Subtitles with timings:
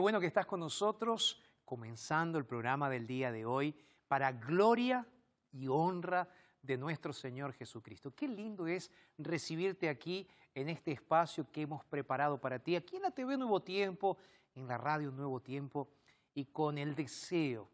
[0.00, 3.74] Bueno que estás con nosotros, comenzando el programa del día de hoy
[4.08, 5.06] para gloria
[5.52, 6.28] y honra
[6.62, 8.14] de nuestro Señor Jesucristo.
[8.14, 13.02] Qué lindo es recibirte aquí en este espacio que hemos preparado para ti, aquí en
[13.02, 14.16] la TV Nuevo Tiempo,
[14.54, 15.88] en la radio Nuevo Tiempo,
[16.34, 17.68] y con el deseo,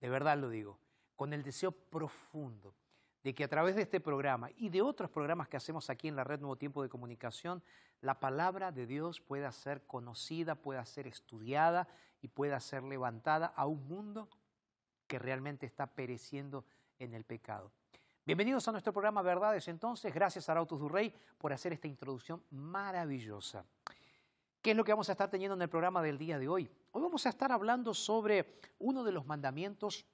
[0.00, 0.78] de verdad lo digo,
[1.16, 2.74] con el deseo profundo
[3.24, 6.14] de que a través de este programa y de otros programas que hacemos aquí en
[6.14, 7.62] la Red Nuevo Tiempo de Comunicación,
[8.02, 11.88] la palabra de Dios pueda ser conocida, pueda ser estudiada
[12.20, 14.28] y pueda ser levantada a un mundo
[15.06, 16.66] que realmente está pereciendo
[16.98, 17.72] en el pecado.
[18.26, 20.12] Bienvenidos a nuestro programa Verdades entonces.
[20.12, 23.64] Gracias a Arautos Durrey por hacer esta introducción maravillosa.
[24.60, 26.70] ¿Qué es lo que vamos a estar teniendo en el programa del día de hoy?
[26.92, 30.04] Hoy vamos a estar hablando sobre uno de los mandamientos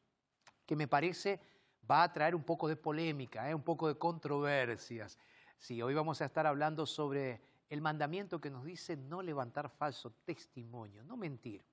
[0.65, 1.41] que me parece
[1.91, 3.55] va a traer un poco de polémica, ¿eh?
[3.55, 5.19] un poco de controversias.
[5.59, 10.13] Sí, hoy vamos a estar hablando sobre el mandamiento que nos dice no levantar falso
[10.25, 11.65] testimonio, no mentir.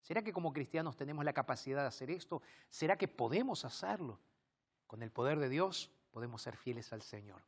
[0.00, 2.42] ¿Será que como cristianos tenemos la capacidad de hacer esto?
[2.68, 4.18] ¿Será que podemos hacerlo?
[4.86, 7.42] Con el poder de Dios podemos ser fieles al Señor.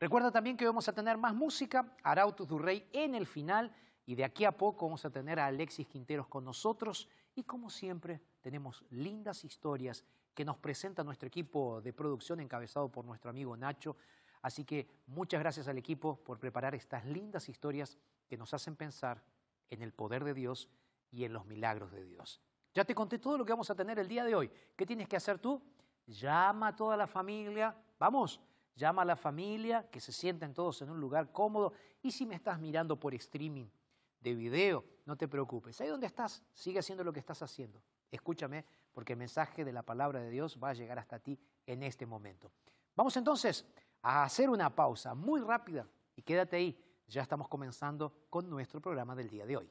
[0.00, 3.74] Recuerda también que vamos a tener más música, Arautos Durrey en el final
[4.06, 7.70] y de aquí a poco vamos a tener a Alexis Quinteros con nosotros y como
[7.70, 13.56] siempre tenemos lindas historias que nos presenta nuestro equipo de producción encabezado por nuestro amigo
[13.56, 13.96] Nacho.
[14.42, 17.96] Así que muchas gracias al equipo por preparar estas lindas historias
[18.26, 19.22] que nos hacen pensar
[19.70, 20.68] en el poder de Dios
[21.10, 22.40] y en los milagros de Dios.
[22.74, 24.50] Ya te conté todo lo que vamos a tener el día de hoy.
[24.76, 25.62] ¿Qué tienes que hacer tú?
[26.06, 27.74] Llama a toda la familia.
[27.98, 28.40] Vamos,
[28.74, 31.72] llama a la familia, que se sienten todos en un lugar cómodo.
[32.02, 33.66] Y si me estás mirando por streaming
[34.20, 35.80] de video, no te preocupes.
[35.80, 37.80] Ahí donde estás, sigue haciendo lo que estás haciendo.
[38.10, 41.82] Escúchame, porque el mensaje de la palabra de Dios va a llegar hasta ti en
[41.82, 42.50] este momento.
[42.96, 43.66] Vamos entonces
[44.00, 46.80] a hacer una pausa muy rápida y quédate ahí.
[47.08, 49.70] Ya estamos comenzando con nuestro programa del día de hoy.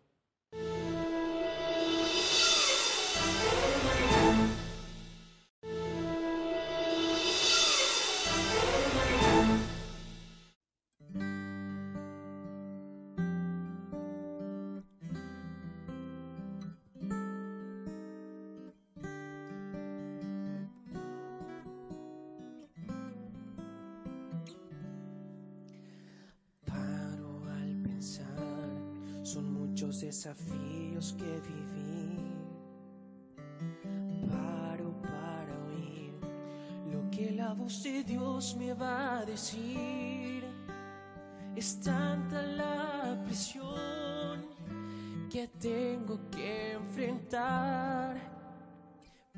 [45.33, 48.15] Que tengo que enfrentar,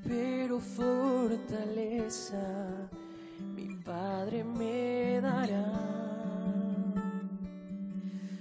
[0.04, 2.36] pero fortaleza
[3.56, 5.72] mi Padre me dará.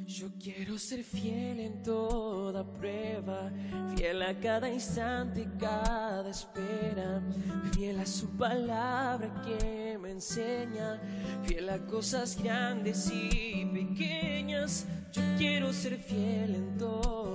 [0.05, 3.53] Yo quiero ser fiel en toda prueba,
[3.95, 7.23] fiel a cada instante, cada espera,
[7.73, 11.01] fiel a su palabra que me enseña,
[11.45, 14.87] fiel a cosas grandes y pequeñas.
[15.13, 17.34] Yo quiero ser fiel en toda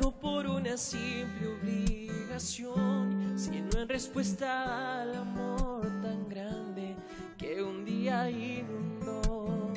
[0.00, 6.96] no por una simple obligación, sino en respuesta al amor tan grande
[7.36, 9.72] que un día inundó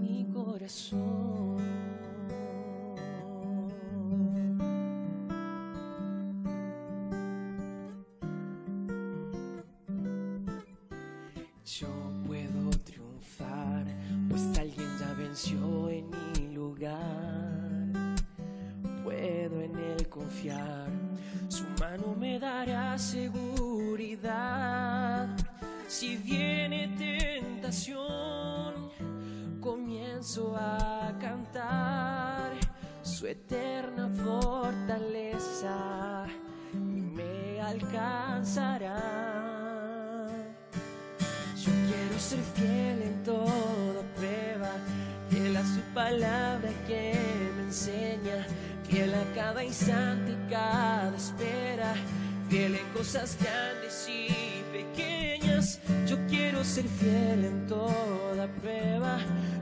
[0.00, 1.33] mi corazón.
[49.74, 51.94] Instante y cada espera,
[52.48, 55.80] fiel en cosas grandes y pequeñas.
[56.06, 59.18] Yo quiero ser fiel en toda prueba,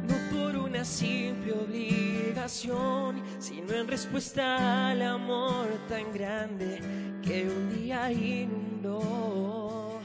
[0.07, 6.79] no por una simple obligación, sino en respuesta al amor tan grande
[7.23, 9.99] que un día inundó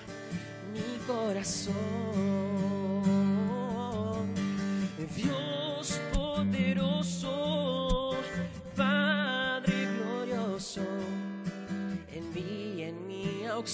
[0.72, 2.67] mi corazón.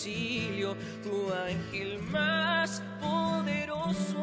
[0.04, 4.22] Auxilio tu ángel más poderoso.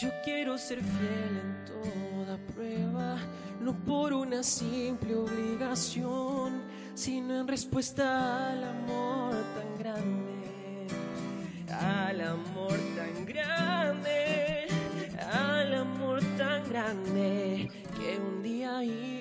[0.00, 3.16] Yo quiero ser fiel en toda prueba,
[3.60, 6.62] no por una simple obligación,
[6.94, 10.86] sino en respuesta al amor tan grande,
[11.80, 14.66] al amor tan grande,
[15.32, 19.19] al amor tan grande que un día inundó.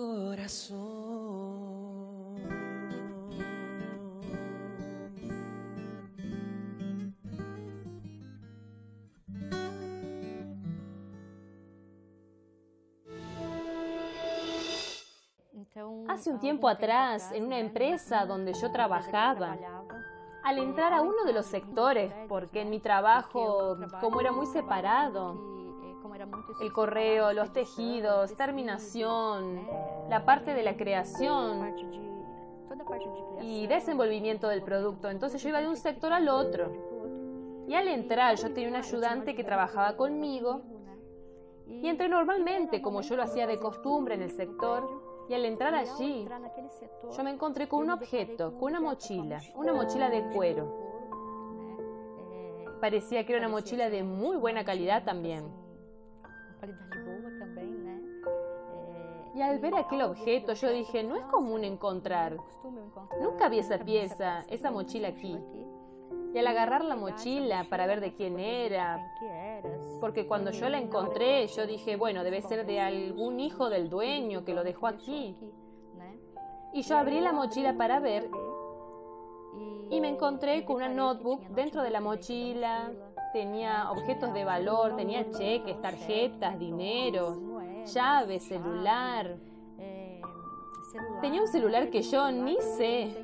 [0.00, 0.80] Corazón.
[16.08, 19.58] Hace un tiempo atrás, en una empresa donde yo trabajaba,
[20.42, 25.59] al entrar a uno de los sectores, porque en mi trabajo, como era muy separado,
[26.60, 29.66] el correo, los tejidos, terminación,
[30.08, 31.74] la parte de la creación
[33.40, 35.08] y desenvolvimiento del producto.
[35.08, 36.70] Entonces yo iba de un sector al otro.
[37.68, 40.62] Y al entrar yo tenía un ayudante que trabajaba conmigo
[41.68, 44.88] y entré normalmente, como yo lo hacía de costumbre en el sector.
[45.28, 46.28] Y al entrar allí,
[47.16, 50.90] yo me encontré con un objeto, con una mochila, una mochila de cuero.
[52.80, 55.59] Parecía que era una mochila de muy buena calidad también.
[59.34, 62.36] Y al ver aquel objeto, yo dije, no es común encontrar.
[63.22, 65.38] Nunca vi esa pieza, esa mochila aquí.
[66.34, 69.00] Y al agarrar la mochila para ver de quién era,
[70.00, 74.44] porque cuando yo la encontré, yo dije, bueno, debe ser de algún hijo del dueño
[74.44, 75.36] que lo dejó aquí.
[76.72, 78.30] Y yo abrí la mochila para ver
[79.90, 82.92] y me encontré con una notebook dentro de la mochila.
[83.32, 87.38] Tenía objetos de valor, tenía cheques, tarjetas, dinero,
[87.86, 89.36] llaves, celular.
[91.20, 93.14] Tenía un celular que yo ni sé,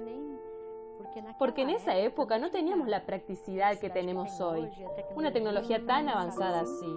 [1.39, 4.71] porque en esa época no teníamos la practicidad que tenemos hoy,
[5.17, 6.95] una tecnología tan avanzada así.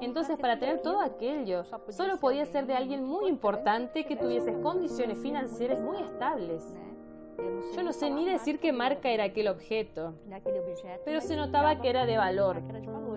[0.00, 5.18] Entonces, para tener todo aquello, solo podía ser de alguien muy importante que tuviese condiciones
[5.18, 6.62] financieras muy estables.
[7.74, 10.14] Yo no sé ni decir qué marca era aquel objeto,
[11.04, 12.62] pero se notaba que era de valor,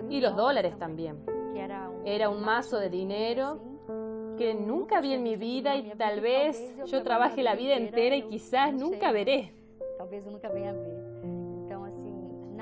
[0.08, 1.24] y los dólares también.
[2.04, 3.60] Era un mazo de dinero
[4.36, 8.22] que nunca vi en mi vida y tal vez yo trabaje la vida entera y
[8.22, 9.52] quizás nunca veré.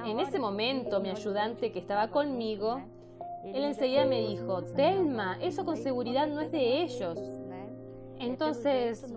[0.04, 2.80] En ese momento, mi ayudante que estaba conmigo,
[3.44, 7.18] él enseguida me dijo, Telma, eso con seguridad no es de ellos.
[8.18, 9.12] Entonces,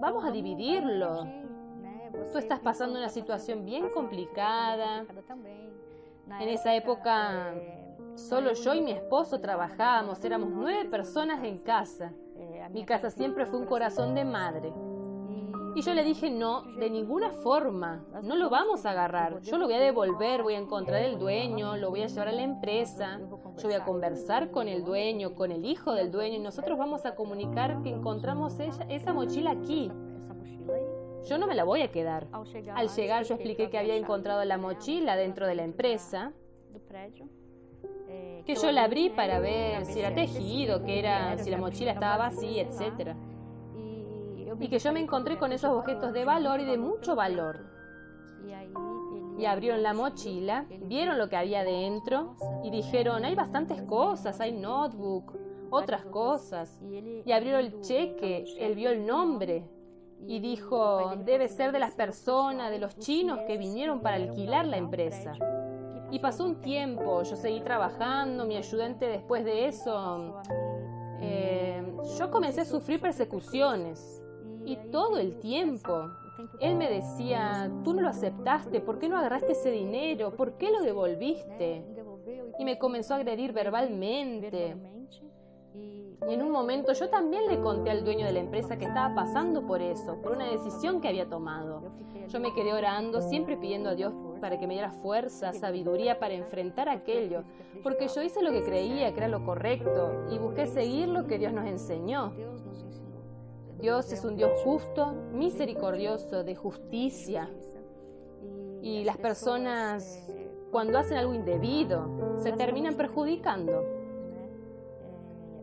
[0.00, 1.39] vamos a dividirlo.
[2.32, 5.04] Tú estás pasando una situación bien complicada.
[6.40, 7.54] En esa época
[8.14, 12.12] solo yo y mi esposo trabajábamos, éramos nueve personas en casa.
[12.70, 14.72] Mi casa siempre fue un corazón de madre.
[15.74, 19.40] Y yo le dije, no, de ninguna forma, no lo vamos a agarrar.
[19.42, 22.32] Yo lo voy a devolver, voy a encontrar el dueño, lo voy a llevar a
[22.32, 23.20] la empresa,
[23.56, 27.06] yo voy a conversar con el dueño, con el hijo del dueño, y nosotros vamos
[27.06, 29.92] a comunicar que encontramos esa mochila aquí.
[31.28, 32.26] Yo no me la voy a quedar.
[32.74, 36.32] Al llegar yo expliqué que había encontrado la mochila dentro de la empresa,
[38.44, 42.16] que yo la abrí para ver si era tejido, que era, si la mochila estaba
[42.16, 43.16] vacía, etcétera.
[44.58, 47.66] Y que yo me encontré con esos objetos de valor y de mucho valor.
[49.38, 54.52] Y abrieron la mochila, vieron lo que había dentro y dijeron, hay bastantes cosas, hay
[54.52, 55.32] notebook,
[55.70, 56.78] otras cosas.
[57.24, 59.64] Y abrieron el cheque, él vio el nombre
[60.26, 64.76] y dijo, debe ser de las personas, de los chinos que vinieron para alquilar la
[64.76, 65.32] empresa.
[66.10, 70.40] Y pasó un tiempo, yo seguí trabajando, mi ayudante después de eso,
[71.20, 71.82] eh,
[72.18, 74.22] yo comencé a sufrir persecuciones.
[74.64, 76.10] Y todo el tiempo.
[76.60, 80.36] Él me decía, tú no lo aceptaste, ¿por qué no agarraste ese dinero?
[80.36, 81.84] ¿Por qué lo devolviste?
[82.58, 84.76] Y me comenzó a agredir verbalmente.
[86.28, 89.14] Y en un momento yo también le conté al dueño de la empresa que estaba
[89.14, 91.82] pasando por eso, por una decisión que había tomado.
[92.28, 96.34] Yo me quedé orando, siempre pidiendo a Dios para que me diera fuerza, sabiduría para
[96.34, 97.42] enfrentar aquello,
[97.82, 101.38] porque yo hice lo que creía que era lo correcto y busqué seguir lo que
[101.38, 102.32] Dios nos enseñó.
[103.80, 107.50] Dios es un Dios justo, misericordioso, de justicia.
[108.82, 110.30] Y las personas,
[110.70, 113.99] cuando hacen algo indebido, se terminan perjudicando.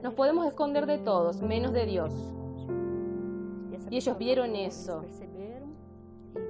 [0.08, 2.14] Nos podemos esconder de todos, menos de Dios.
[3.90, 5.04] Y ellos vieron eso.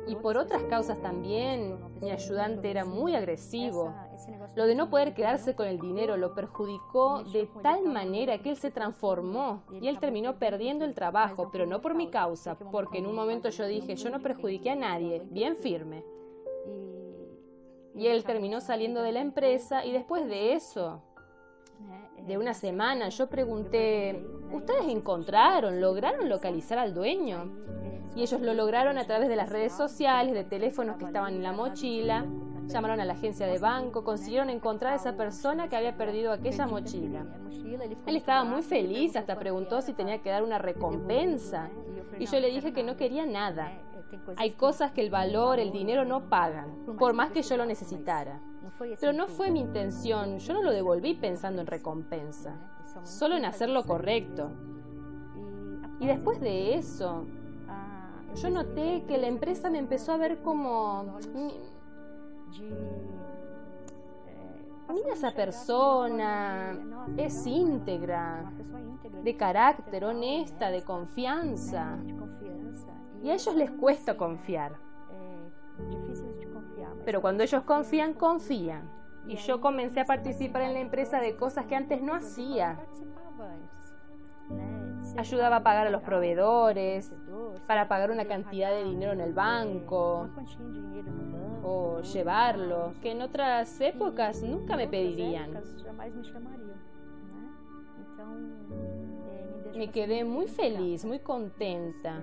[0.06, 3.96] Y por otras causas también, mi ayudante era muy agresivo.
[4.56, 8.58] Lo de no poder quedarse con el dinero lo perjudicó de tal manera que él
[8.58, 13.08] se transformó y él terminó perdiendo el trabajo, pero no por mi causa, porque en
[13.08, 16.06] un momento yo dije, yo no perjudiqué a nadie, bien firme.
[17.96, 21.02] Y él terminó saliendo de la empresa y después de eso,
[22.28, 27.52] de una semana, yo pregunté, ¿ustedes encontraron, lograron localizar al dueño?
[28.16, 31.44] Y ellos lo lograron a través de las redes sociales, de teléfonos que estaban en
[31.44, 32.26] la mochila.
[32.66, 36.68] Llamaron a la agencia de banco, consiguieron encontrar a esa persona que había perdido aquella
[36.68, 37.26] mochila.
[38.06, 41.70] Él estaba muy feliz, hasta preguntó si tenía que dar una recompensa.
[42.20, 43.72] Y yo le dije que no quería nada.
[44.36, 48.42] Hay cosas que el valor, el dinero no pagan, por más que yo lo necesitara.
[48.80, 52.56] Pero no fue mi intención, yo no lo devolví pensando en recompensa,
[53.04, 54.52] solo en hacer lo correcto.
[56.00, 57.26] Y después de eso,
[58.36, 61.18] yo noté que la empresa me empezó a ver como...
[64.94, 66.78] Mira esa persona,
[67.18, 68.52] es íntegra,
[69.24, 71.98] de carácter, honesta, de confianza.
[73.22, 74.78] Y a ellos les cuesta confiar.
[77.08, 78.92] Pero cuando ellos confían, confían.
[79.28, 82.78] Y yo comencé a participar en la empresa de cosas que antes no hacía.
[85.18, 87.10] Ayudaba a pagar a los proveedores,
[87.66, 90.28] para pagar una cantidad de dinero en el banco
[91.64, 95.54] o llevarlo, que en otras épocas nunca me pedirían.
[99.78, 102.22] Me quedé muy feliz, muy contenta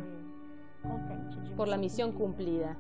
[1.57, 2.77] por la misión cumplida.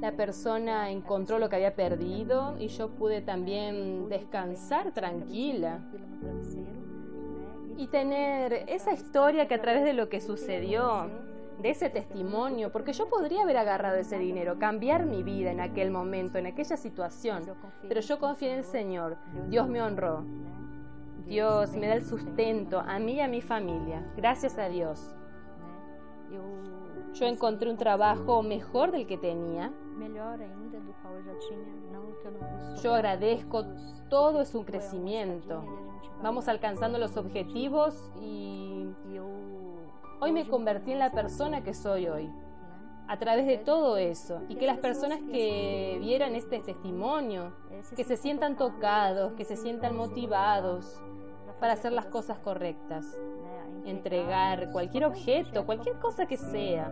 [0.00, 5.80] La persona encontró lo que había perdido y yo pude también descansar tranquila
[7.76, 11.08] y tener esa historia que a través de lo que sucedió,
[11.60, 15.90] de ese testimonio, porque yo podría haber agarrado ese dinero, cambiar mi vida en aquel
[15.90, 17.42] momento, en aquella situación,
[17.86, 20.24] pero yo confié en el Señor, Dios me honró,
[21.26, 25.14] Dios me da el sustento a mí y a mi familia, gracias a Dios.
[27.14, 29.72] Yo encontré un trabajo mejor del que tenía.
[32.82, 33.64] Yo agradezco,
[34.08, 35.64] todo es un crecimiento.
[36.22, 38.88] Vamos alcanzando los objetivos y
[40.20, 42.30] hoy me convertí en la persona que soy hoy.
[43.08, 47.52] A través de todo eso y que las personas que vieran este testimonio,
[47.96, 51.02] que se sientan tocados, que se sientan motivados
[51.58, 53.18] para hacer las cosas correctas
[53.84, 56.88] entregar cualquier objeto, cualquier cosa que sea.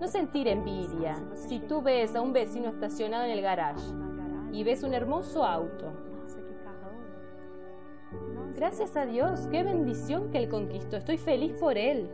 [0.00, 1.22] No sentir envidia.
[1.34, 3.84] Si tú ves a un vecino estacionado en el garage
[4.52, 5.92] y ves un hermoso auto,
[8.54, 10.96] gracias a Dios, qué bendición que él conquistó.
[10.96, 12.10] Estoy feliz por él.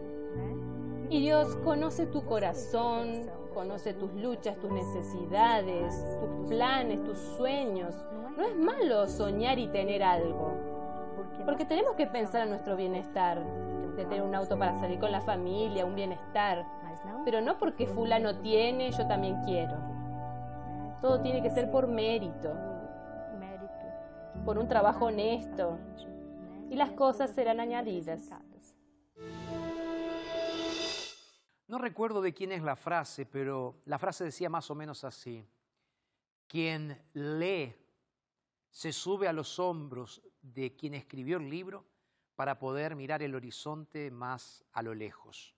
[1.08, 7.94] Y Dios conoce tu corazón, conoce tus luchas, tus necesidades, tus planes, tus sueños.
[8.36, 10.52] No es malo soñar y tener algo,
[11.46, 13.42] porque tenemos que pensar en nuestro bienestar,
[13.96, 16.66] de tener un auto para salir con la familia, un bienestar,
[17.24, 19.76] pero no porque fulano tiene, yo también quiero.
[21.00, 22.52] Todo tiene que ser por mérito,
[24.44, 25.78] por un trabajo honesto,
[26.68, 28.28] y las cosas serán añadidas.
[31.68, 35.46] No recuerdo de quién es la frase, pero la frase decía más o menos así.
[36.48, 37.74] Quien lee
[38.70, 40.22] se sube a los hombros
[40.54, 41.84] de quien escribió el libro
[42.34, 45.54] para poder mirar el horizonte más a lo lejos.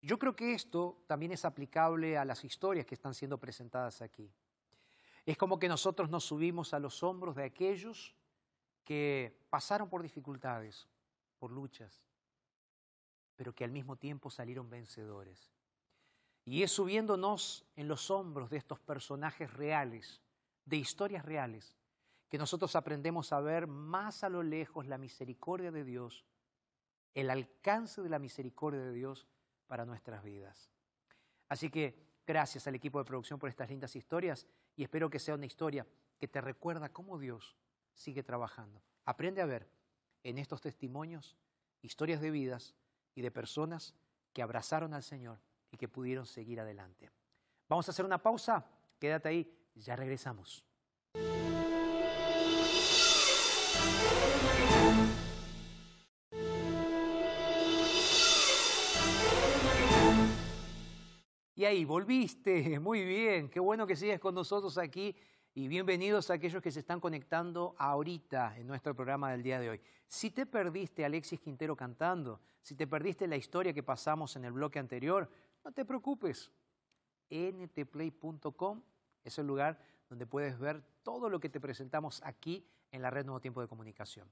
[0.00, 4.32] Yo creo que esto también es aplicable a las historias que están siendo presentadas aquí.
[5.24, 8.16] Es como que nosotros nos subimos a los hombros de aquellos
[8.84, 10.88] que pasaron por dificultades,
[11.38, 12.02] por luchas,
[13.36, 15.52] pero que al mismo tiempo salieron vencedores.
[16.44, 20.20] Y es subiéndonos en los hombros de estos personajes reales,
[20.64, 21.76] de historias reales,
[22.32, 26.24] que nosotros aprendemos a ver más a lo lejos la misericordia de Dios,
[27.12, 29.28] el alcance de la misericordia de Dios
[29.66, 30.70] para nuestras vidas.
[31.50, 35.34] Así que gracias al equipo de producción por estas lindas historias y espero que sea
[35.34, 35.86] una historia
[36.18, 37.54] que te recuerda cómo Dios
[37.92, 38.82] sigue trabajando.
[39.04, 39.68] Aprende a ver
[40.22, 41.36] en estos testimonios
[41.82, 42.74] historias de vidas
[43.14, 43.94] y de personas
[44.32, 45.38] que abrazaron al Señor
[45.70, 47.10] y que pudieron seguir adelante.
[47.68, 48.64] Vamos a hacer una pausa,
[48.98, 50.64] quédate ahí, ya regresamos.
[61.62, 65.14] Y ahí, volviste, muy bien, qué bueno que sigues con nosotros aquí
[65.54, 69.70] y bienvenidos a aquellos que se están conectando ahorita en nuestro programa del día de
[69.70, 69.80] hoy.
[70.08, 74.50] Si te perdiste Alexis Quintero cantando, si te perdiste la historia que pasamos en el
[74.50, 75.30] bloque anterior,
[75.64, 76.50] no te preocupes.
[77.30, 78.82] ntplay.com
[79.22, 79.78] es el lugar
[80.08, 83.68] donde puedes ver todo lo que te presentamos aquí en la red Nuevo Tiempo de
[83.68, 84.28] Comunicación.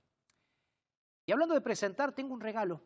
[1.27, 2.83] Y hablando de presentar, tengo un regalo,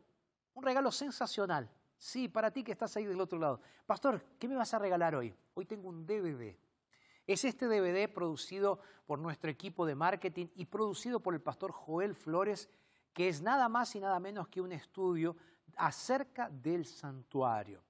[0.52, 1.70] un regalo sensacional.
[2.04, 3.62] Sí, para ti que estás ahí del otro lado.
[3.86, 5.34] Pastor, ¿qué me vas a regalar hoy?
[5.54, 6.54] Hoy tengo un DVD.
[7.26, 12.14] Es este DVD producido por nuestro equipo de marketing y producido por el pastor Joel
[12.14, 12.68] Flores,
[13.14, 15.34] que es nada más y nada menos que un estudio
[15.76, 17.82] acerca del santuario.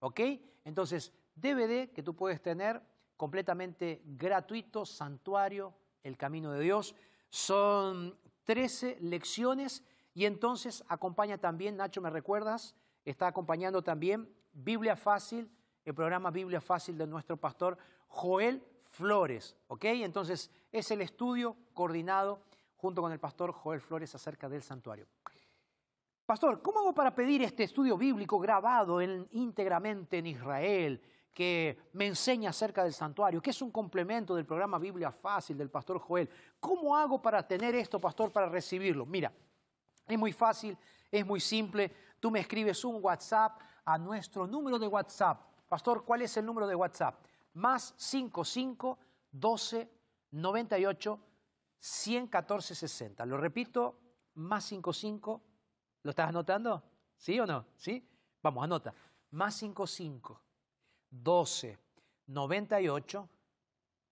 [0.00, 0.20] ¿Ok?
[0.66, 2.82] Entonces, DVD que tú puedes tener
[3.16, 5.72] completamente gratuito, Santuario,
[6.02, 6.94] El Camino de Dios.
[7.30, 12.76] Son 13 lecciones y entonces acompaña también, Nacho, ¿me recuerdas?
[13.04, 15.50] Está acompañando también Biblia Fácil,
[15.84, 17.76] el programa Biblia Fácil de nuestro pastor
[18.08, 19.84] Joel Flores, ¿ok?
[19.86, 22.40] Entonces es el estudio coordinado
[22.76, 25.06] junto con el pastor Joel Flores acerca del santuario.
[26.26, 31.02] Pastor, ¿cómo hago para pedir este estudio bíblico grabado íntegramente en Israel,
[31.34, 35.68] que me enseña acerca del santuario, que es un complemento del programa Biblia Fácil del
[35.68, 36.30] pastor Joel?
[36.60, 39.04] ¿Cómo hago para tener esto, pastor, para recibirlo?
[39.04, 39.30] Mira,
[40.06, 40.78] es muy fácil,
[41.18, 41.92] es muy simple.
[42.20, 45.40] Tú me escribes un WhatsApp a nuestro número de WhatsApp.
[45.68, 47.16] Pastor, ¿cuál es el número de WhatsApp?
[47.54, 48.98] más 55
[49.30, 49.90] 12
[50.30, 51.20] 98
[51.78, 53.26] 114 60.
[53.26, 54.00] Lo repito,
[54.34, 55.42] más 55.
[56.02, 56.82] ¿Lo estás anotando?
[57.16, 57.66] ¿Sí o no?
[57.76, 58.06] ¿Sí?
[58.42, 58.94] Vamos, anota.
[59.30, 60.40] Más 55
[61.10, 61.78] 12
[62.26, 63.28] 98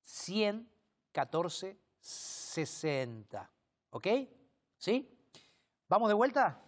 [0.05, 3.51] 114 60.
[3.91, 4.07] ¿Ok?
[4.79, 5.19] ¿Sí?
[5.88, 6.62] ¿Vamos de vuelta?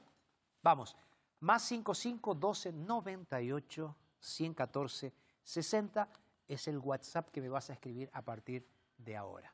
[0.64, 0.96] Vamos.
[1.40, 6.08] Más 55 12 98 114 60
[6.48, 9.52] es el WhatsApp que me vas a escribir a partir de ahora.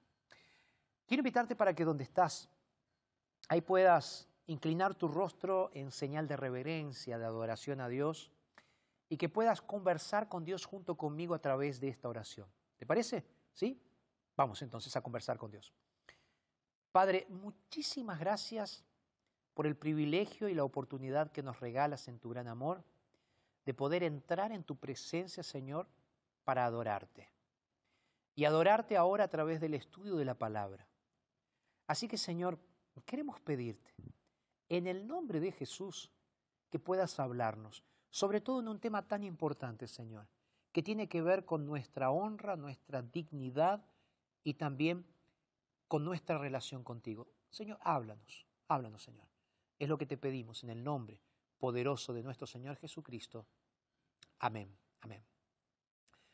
[1.07, 2.49] Quiero invitarte para que donde estás,
[3.49, 8.31] ahí puedas inclinar tu rostro en señal de reverencia, de adoración a Dios,
[9.09, 12.47] y que puedas conversar con Dios junto conmigo a través de esta oración.
[12.77, 13.27] ¿Te parece?
[13.53, 13.83] ¿Sí?
[14.37, 15.73] Vamos entonces a conversar con Dios.
[16.93, 18.85] Padre, muchísimas gracias
[19.61, 22.83] por el privilegio y la oportunidad que nos regalas en tu gran amor
[23.67, 25.87] de poder entrar en tu presencia, Señor,
[26.45, 27.29] para adorarte.
[28.35, 30.89] Y adorarte ahora a través del estudio de la palabra.
[31.87, 32.59] Así que Señor,
[33.05, 33.93] queremos pedirte,
[34.71, 36.11] en el nombre de Jesús,
[36.71, 40.27] que puedas hablarnos, sobre todo en un tema tan importante, Señor,
[40.73, 43.85] que tiene que ver con nuestra honra, nuestra dignidad
[44.43, 45.05] y también
[45.87, 47.29] con nuestra relación contigo.
[47.51, 49.30] Señor, háblanos, háblanos, Señor.
[49.81, 51.21] Es lo que te pedimos en el nombre
[51.59, 53.47] poderoso de nuestro Señor Jesucristo.
[54.39, 55.25] Amén, amén.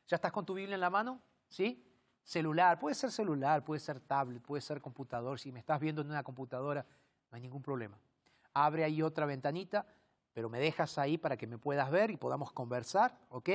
[0.08, 1.22] ¿Ya estás con tu Biblia en la mano?
[1.48, 1.82] ¿Sí?
[2.24, 5.38] Celular, puede ser celular, puede ser tablet, puede ser computador.
[5.38, 6.84] Si me estás viendo en una computadora,
[7.30, 7.96] no hay ningún problema.
[8.52, 9.86] Abre ahí otra ventanita,
[10.32, 13.48] pero me dejas ahí para que me puedas ver y podamos conversar, ¿ok?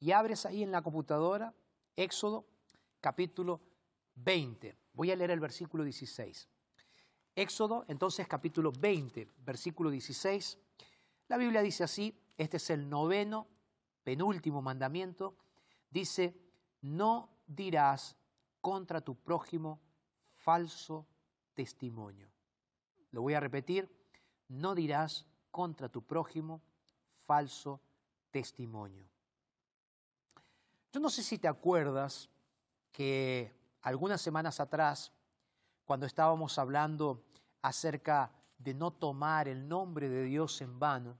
[0.00, 1.54] Y abres ahí en la computadora
[1.94, 2.46] Éxodo
[3.00, 3.60] capítulo
[4.16, 4.76] 20.
[4.92, 6.48] Voy a leer el versículo 16.
[7.36, 10.58] Éxodo, entonces capítulo 20, versículo 16.
[11.28, 13.48] La Biblia dice así, este es el noveno,
[14.04, 15.36] penúltimo mandamiento,
[15.90, 16.36] dice,
[16.82, 18.16] no dirás
[18.60, 19.80] contra tu prójimo
[20.36, 21.06] falso
[21.54, 22.30] testimonio.
[23.10, 23.90] Lo voy a repetir,
[24.48, 26.62] no dirás contra tu prójimo
[27.26, 27.80] falso
[28.30, 29.08] testimonio.
[30.92, 32.28] Yo no sé si te acuerdas
[32.92, 35.12] que algunas semanas atrás,
[35.84, 37.24] cuando estábamos hablando
[37.62, 41.18] acerca de no tomar el nombre de Dios en vano,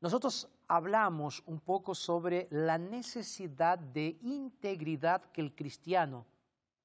[0.00, 6.26] nosotros hablamos un poco sobre la necesidad de integridad que el cristiano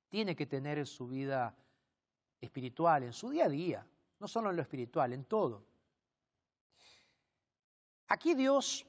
[0.10, 1.56] tiene que tener en su vida
[2.40, 3.88] espiritual, en su día a día,
[4.20, 5.64] no solo en lo espiritual, en todo.
[8.08, 8.86] Aquí Dios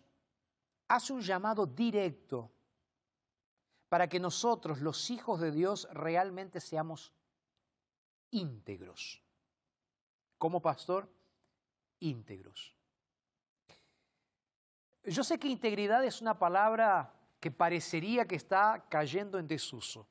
[0.88, 2.50] hace un llamado directo
[3.92, 7.12] para que nosotros, los hijos de Dios, realmente seamos
[8.30, 9.22] íntegros.
[10.38, 11.10] Como pastor,
[12.00, 12.74] íntegros.
[15.04, 20.06] Yo sé que integridad es una palabra que parecería que está cayendo en desuso.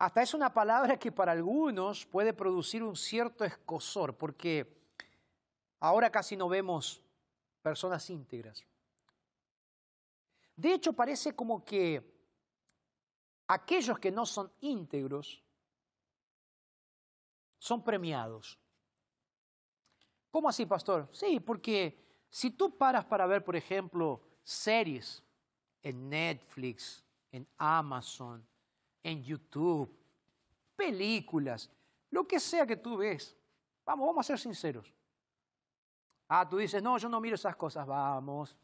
[0.00, 4.82] Hasta es una palabra que para algunos puede producir un cierto escosor, porque
[5.78, 7.00] ahora casi no vemos
[7.62, 8.66] personas íntegras.
[10.58, 12.02] De hecho, parece como que
[13.46, 15.40] aquellos que no son íntegros
[17.58, 18.58] son premiados.
[20.32, 21.08] ¿Cómo así, pastor?
[21.12, 25.22] Sí, porque si tú paras para ver, por ejemplo, series
[25.80, 28.44] en Netflix, en Amazon,
[29.04, 29.96] en YouTube,
[30.74, 31.70] películas,
[32.10, 33.36] lo que sea que tú ves,
[33.84, 34.92] vamos, vamos a ser sinceros.
[36.26, 38.56] Ah, tú dices, no, yo no miro esas cosas, vamos,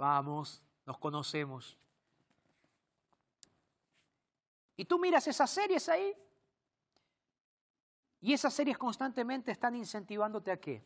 [0.00, 1.76] vamos, nos conocemos.
[4.76, 6.16] Y tú miras esas series ahí,
[8.22, 10.82] y esas series constantemente están incentivándote a qué?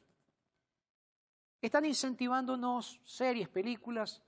[1.63, 4.21] Están incentivándonos series, películas,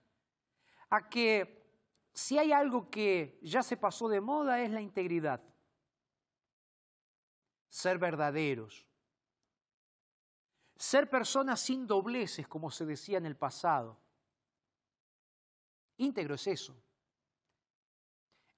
[0.88, 1.66] a que
[2.12, 5.42] si hay algo que ya se pasó de moda es la integridad.
[7.68, 8.86] Ser verdaderos.
[10.76, 13.98] Ser personas sin dobleces, como se decía en el pasado.
[15.98, 16.76] Íntegro es eso.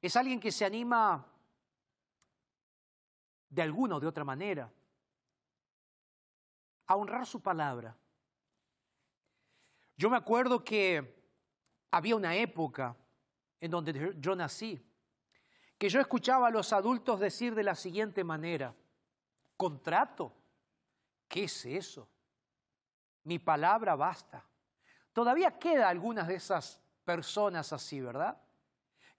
[0.01, 1.27] Es alguien que se anima
[3.49, 4.71] de alguna o de otra manera
[6.87, 7.97] a honrar su palabra.
[9.97, 11.19] Yo me acuerdo que
[11.91, 12.97] había una época
[13.61, 14.81] en donde yo nací,
[15.77, 18.75] que yo escuchaba a los adultos decir de la siguiente manera,
[19.57, 20.33] contrato,
[21.27, 22.09] ¿qué es eso?
[23.25, 24.45] Mi palabra basta.
[25.13, 28.39] Todavía queda algunas de esas personas así, ¿verdad?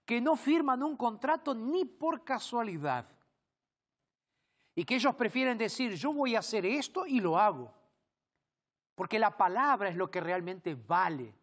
[0.05, 3.09] Que no firman un contrato ni por casualidad.
[4.75, 7.73] Y que ellos prefieren decir, yo voy a hacer esto y lo hago.
[8.93, 11.33] Porque la palabra es lo que realmente vale.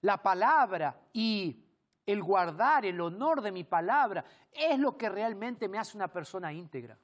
[0.00, 1.64] La palabra y
[2.04, 6.52] el guardar el honor de mi palabra es lo que realmente me hace una persona
[6.52, 6.98] íntegra.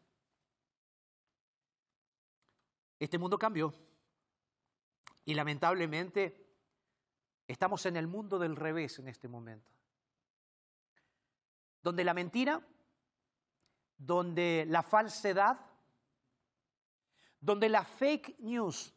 [2.98, 3.72] Este mundo cambió
[5.24, 6.45] y lamentablemente
[7.46, 9.72] estamos en el mundo del revés en este momento,
[11.82, 12.66] donde la mentira,
[13.96, 15.58] donde la falsedad,
[17.40, 18.92] donde la fake news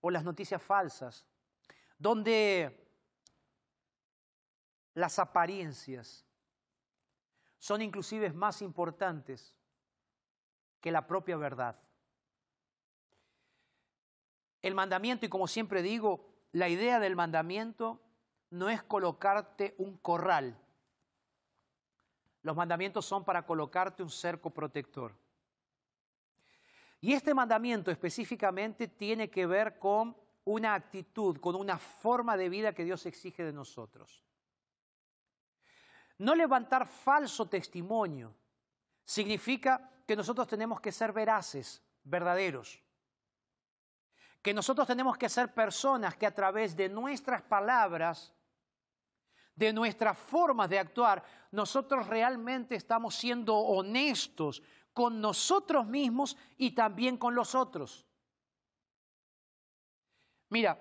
[0.00, 1.26] o las noticias falsas,
[1.98, 2.88] donde
[4.94, 6.24] las apariencias
[7.58, 9.54] son inclusive más importantes
[10.80, 11.80] que la propia verdad.
[14.62, 18.00] El mandamiento, y como siempre digo, la idea del mandamiento
[18.50, 20.58] no es colocarte un corral.
[22.42, 25.14] Los mandamientos son para colocarte un cerco protector.
[27.00, 32.72] Y este mandamiento específicamente tiene que ver con una actitud, con una forma de vida
[32.72, 34.24] que Dios exige de nosotros.
[36.16, 38.34] No levantar falso testimonio
[39.04, 42.82] significa que nosotros tenemos que ser veraces, verdaderos.
[44.42, 48.32] Que nosotros tenemos que ser personas que a través de nuestras palabras,
[49.54, 57.16] de nuestras formas de actuar, nosotros realmente estamos siendo honestos con nosotros mismos y también
[57.16, 58.06] con los otros.
[60.50, 60.78] Mira,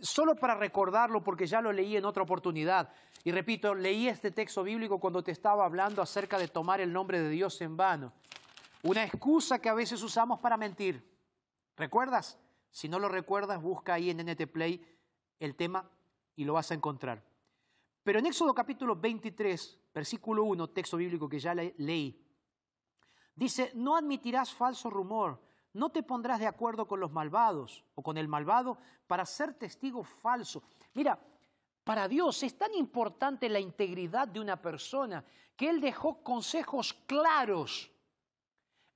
[0.00, 2.90] solo para recordarlo, porque ya lo leí en otra oportunidad,
[3.22, 7.20] y repito, leí este texto bíblico cuando te estaba hablando acerca de tomar el nombre
[7.20, 8.12] de Dios en vano.
[8.82, 11.02] Una excusa que a veces usamos para mentir.
[11.74, 12.38] ¿Recuerdas?
[12.74, 14.84] Si no lo recuerdas, busca ahí en NT Play
[15.38, 15.88] el tema
[16.34, 17.22] y lo vas a encontrar.
[18.02, 22.20] Pero en Éxodo capítulo 23, versículo 1, texto bíblico que ya leí,
[23.36, 25.40] dice, no admitirás falso rumor,
[25.72, 30.02] no te pondrás de acuerdo con los malvados o con el malvado para ser testigo
[30.02, 30.64] falso.
[30.94, 31.16] Mira,
[31.84, 37.88] para Dios es tan importante la integridad de una persona que Él dejó consejos claros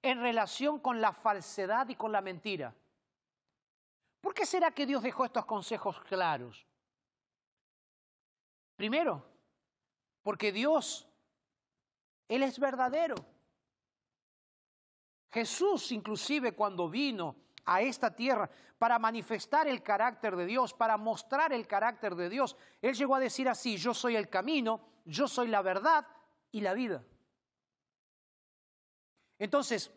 [0.02, 2.74] en relación con la falsedad y con la mentira.
[4.20, 6.66] ¿Por qué será que Dios dejó estos consejos claros?
[8.76, 9.24] Primero,
[10.22, 11.08] porque Dios,
[12.28, 13.16] Él es verdadero.
[15.30, 21.52] Jesús inclusive cuando vino a esta tierra para manifestar el carácter de Dios, para mostrar
[21.52, 25.48] el carácter de Dios, Él llegó a decir así, yo soy el camino, yo soy
[25.48, 26.06] la verdad
[26.50, 27.04] y la vida.
[29.38, 29.92] Entonces,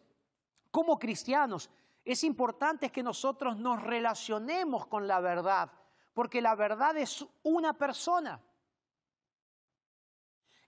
[0.69, 1.69] como cristianos,
[2.03, 5.71] es importante que nosotros nos relacionemos con la verdad,
[6.13, 8.41] porque la verdad es una persona.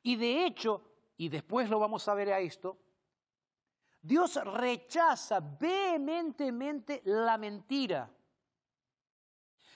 [0.03, 0.81] Y de hecho,
[1.17, 2.77] y después lo vamos a ver a esto,
[4.01, 8.11] Dios rechaza vehementemente la mentira.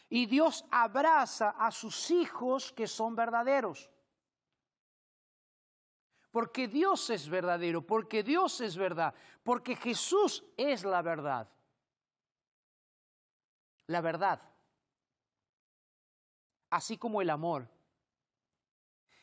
[0.10, 3.90] Y Dios abraza a sus hijos que son verdaderos.
[6.38, 11.50] Porque Dios es verdadero, porque Dios es verdad, porque Jesús es la verdad.
[13.88, 14.40] La verdad,
[16.70, 17.68] así como el amor,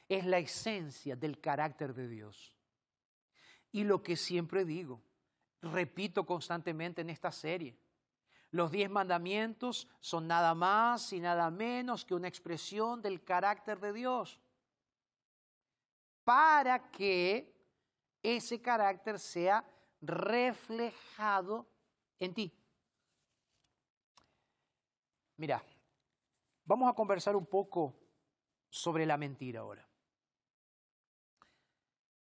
[0.09, 2.57] es la esencia del carácter de Dios.
[3.71, 5.01] Y lo que siempre digo,
[5.63, 7.79] repito constantemente en esta serie,
[8.51, 13.93] los diez mandamientos son nada más y nada menos que una expresión del carácter de
[13.93, 14.41] Dios
[16.25, 17.55] para que
[18.23, 19.65] ese carácter sea
[20.01, 21.69] reflejado
[22.19, 22.53] en ti.
[25.37, 25.63] Mira,
[26.65, 27.95] vamos a conversar un poco
[28.69, 29.87] sobre la mentira ahora.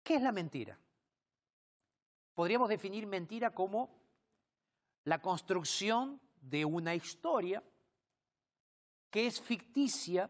[0.03, 0.77] ¿Qué es la mentira?
[2.33, 4.01] Podríamos definir mentira como
[5.03, 7.63] la construcción de una historia
[9.09, 10.29] que es ficticia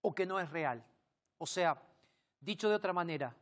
[0.00, 0.84] o que no es real.
[1.38, 1.80] O sea,
[2.44, 3.34] dicho de otra manera,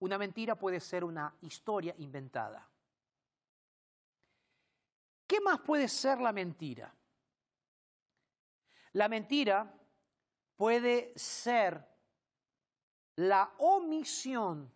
[0.00, 2.68] una mentira puede ser una historia inventada.
[5.26, 6.94] ¿Qué más puede ser la mentira?
[8.92, 9.72] La mentira
[10.56, 11.84] puede ser
[13.16, 14.70] la omisión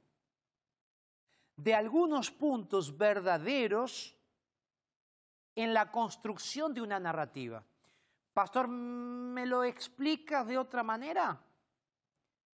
[1.57, 4.17] de algunos puntos verdaderos
[5.55, 7.64] en la construcción de una narrativa.
[8.33, 11.38] Pastor, ¿me lo explicas de otra manera?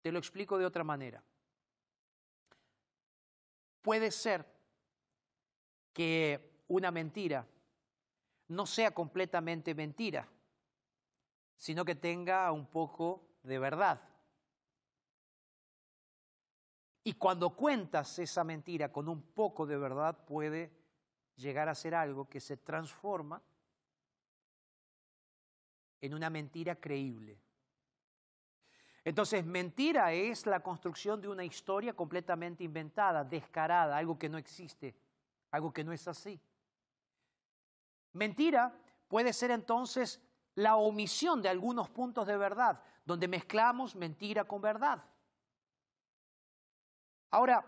[0.01, 1.23] Te lo explico de otra manera.
[3.81, 4.45] Puede ser
[5.93, 7.45] que una mentira
[8.49, 10.27] no sea completamente mentira,
[11.55, 14.01] sino que tenga un poco de verdad.
[17.03, 20.71] Y cuando cuentas esa mentira con un poco de verdad puede
[21.35, 23.41] llegar a ser algo que se transforma
[25.99, 27.39] en una mentira creíble.
[29.03, 34.95] Entonces, mentira es la construcción de una historia completamente inventada, descarada, algo que no existe,
[35.49, 36.39] algo que no es así.
[38.13, 38.73] Mentira
[39.07, 40.21] puede ser entonces
[40.55, 45.03] la omisión de algunos puntos de verdad, donde mezclamos mentira con verdad.
[47.31, 47.65] Ahora,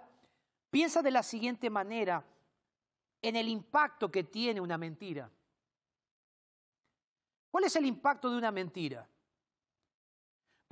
[0.69, 2.23] piensa de la siguiente manera
[3.21, 5.31] en el impacto que tiene una mentira.
[7.49, 9.07] ¿Cuál es el impacto de una mentira?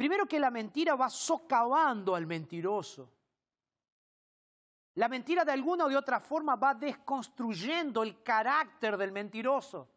[0.01, 3.07] Primero que la mentira va socavando al mentiroso.
[4.95, 9.87] La mentira de alguna o de otra forma va desconstruyendo el carácter del mentiroso.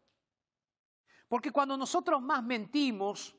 [1.27, 3.35] Porque cuando nosotros más mentimos,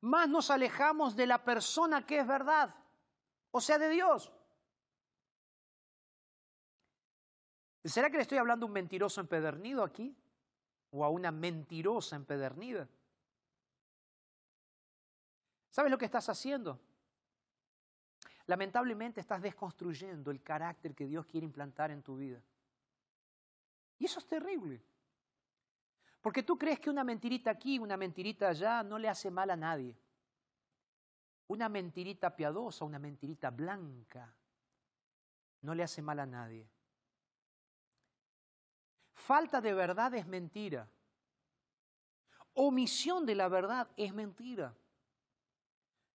[0.00, 2.74] más nos alejamos de la persona que es verdad,
[3.50, 4.32] o sea, de Dios.
[7.84, 10.16] ¿Será que le estoy hablando a un mentiroso empedernido aquí?
[10.92, 12.88] ¿O a una mentirosa empedernida?
[15.70, 16.80] ¿Sabes lo que estás haciendo?
[18.46, 22.42] Lamentablemente estás desconstruyendo el carácter que Dios quiere implantar en tu vida.
[23.98, 24.82] Y eso es terrible.
[26.20, 29.56] Porque tú crees que una mentirita aquí, una mentirita allá, no le hace mal a
[29.56, 29.96] nadie.
[31.46, 34.34] Una mentirita piadosa, una mentirita blanca,
[35.62, 36.68] no le hace mal a nadie.
[39.14, 40.88] Falta de verdad es mentira.
[42.54, 44.74] Omisión de la verdad es mentira.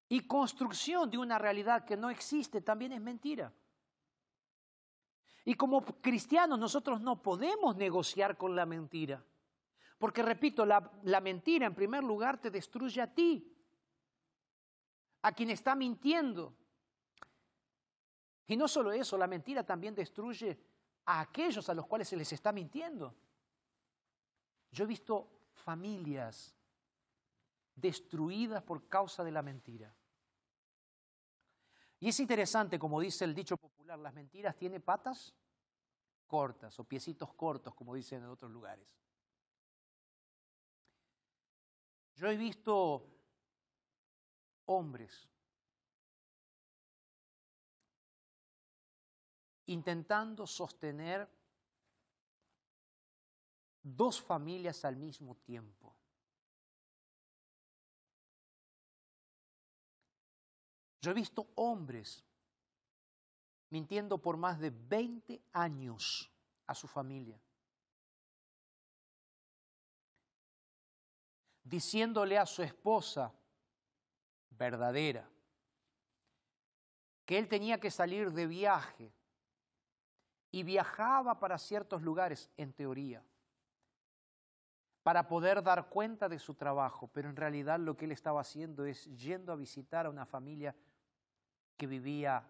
[0.08, 3.52] Y construcción de una realidad que no existe también es mentira.
[5.44, 9.24] Y como cristianos nosotros no podemos negociar con la mentira.
[9.98, 13.56] Porque, repito, la, la, mentira en primer lugar te destruye a ti,
[15.22, 16.54] a quien está mintiendo.
[18.48, 20.60] Y no solo eso, la mentira también destruye
[21.06, 23.16] a aquellos a los cuales se les está mintiendo.
[24.72, 26.56] Yo he visto familias
[27.76, 29.94] destruidas por causa de la mentira.
[32.00, 35.34] Y es interesante, como dice el dicho popular, las mentiras tienen patas
[36.28, 38.98] cortas o piecitos cortos, como dicen en otros lugares.
[42.16, 43.06] Yo he visto
[44.66, 45.30] hombres
[49.68, 51.28] intentando sostener
[53.82, 55.85] dos familias al mismo tiempo.
[61.06, 62.26] Yo he visto hombres
[63.70, 66.32] mintiendo por más de 20 años
[66.66, 67.40] a su familia,
[71.64, 73.32] diciéndole a su esposa
[74.50, 75.30] verdadera
[77.24, 79.14] que él tenía que salir de viaje
[80.50, 83.24] y viajaba para ciertos lugares, en teoría,
[85.04, 88.86] para poder dar cuenta de su trabajo, pero en realidad lo que él estaba haciendo
[88.86, 90.76] es yendo a visitar a una familia
[91.78, 92.44] que vivía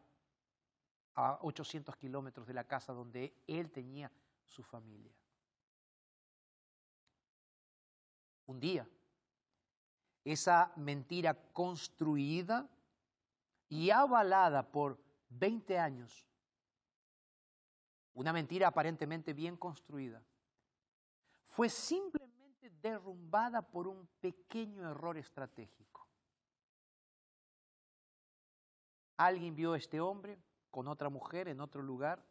[1.15, 4.11] a 800 kilómetros de la casa donde él tenía
[4.47, 5.13] su familia.
[8.47, 8.88] Un día,
[10.23, 12.69] esa mentira construida
[13.69, 16.27] y avalada por 20 años
[18.15, 20.23] una mentira aparentemente bien construida,
[21.43, 25.94] fue simplemente derrumbada por un pequeño error estratégico.
[29.17, 30.38] Alguien vio a este hombre
[30.69, 32.25] con otra mujer en otro lugar,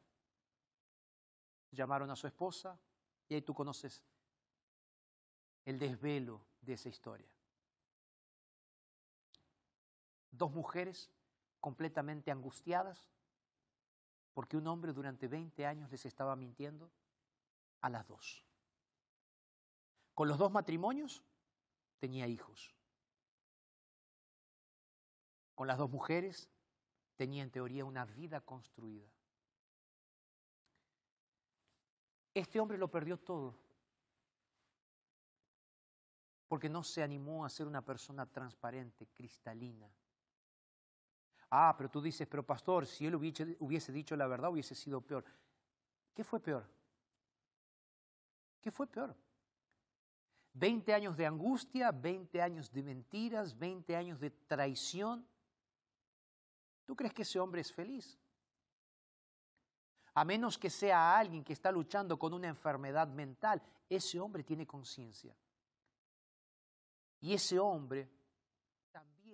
[1.71, 2.79] llamaron a su esposa
[3.29, 4.03] y ahí tú conoces
[5.65, 7.35] el desvelo de esa historia.
[10.31, 11.11] Dos mujeres
[11.61, 13.09] completamente angustiadas,
[14.35, 16.91] porque un hombre durante 20 años les estaba mintiendo
[17.81, 18.45] a las dos.
[20.15, 21.23] Con los dos matrimonios
[21.99, 22.75] tenía hijos.
[25.55, 26.51] Con las dos mujeres
[27.17, 29.09] tenía en teoría una vida construida.
[32.33, 33.55] Este hombre lo perdió todo
[36.49, 39.91] porque no se animó a ser una persona transparente, cristalina,
[41.57, 45.25] Ah, pero tú dices, pero pastor, si él hubiese, dicho la verdad hubiese sido peor.
[46.13, 46.69] ¿Qué fue peor?
[48.61, 49.15] ¿Qué fue peor?
[50.55, 55.25] 20 años de angustia, 20 años de mentiras, 20 años de traición.
[56.85, 58.19] ¿Tú crees que ese hombre es feliz?
[60.15, 64.67] A menos que sea alguien que está luchando con una enfermedad mental, ese hombre tiene
[64.67, 65.37] conciencia.
[67.21, 68.09] Y ese hombre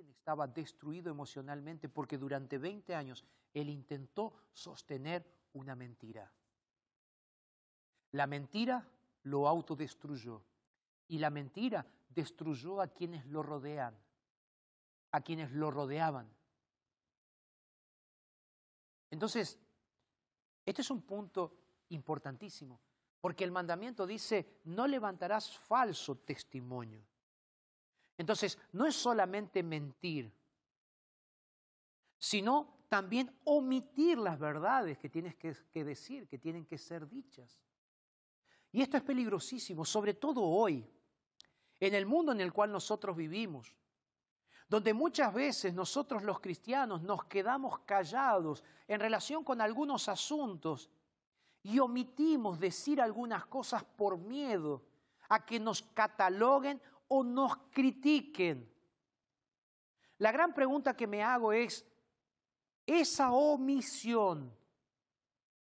[0.08, 6.30] estaba destruido emocionalmente porque durante 20 años él intentó sostener una mentira.
[8.12, 8.88] La mentira
[9.24, 10.44] lo autodestruyó
[11.08, 13.98] y la mentira destruyó a quienes lo rodean,
[15.10, 16.32] a quienes lo rodeaban.
[19.10, 19.58] Entonces,
[20.64, 21.56] este es un punto
[21.88, 22.80] importantísimo,
[23.20, 27.04] porque el mandamiento dice, no levantarás falso testimonio.
[28.16, 30.32] Entonces, no es solamente mentir,
[32.18, 37.58] sino también omitir las verdades que tienes que, decir, que tienen que ser dichas.
[38.72, 40.86] Y esto es peligrosísimo, sobre todo hoy,
[41.78, 43.74] en el mundo en el cual nosotros vivimos,
[44.70, 50.88] donde muchas veces nosotros los cristianos nos quedamos callados en relación con algunos asuntos
[51.60, 54.84] y omitimos decir algunas cosas por miedo
[55.28, 58.72] a que nos cataloguen o nos critiquen.
[60.18, 61.84] La gran pregunta que me hago es,
[62.86, 64.54] esa omisión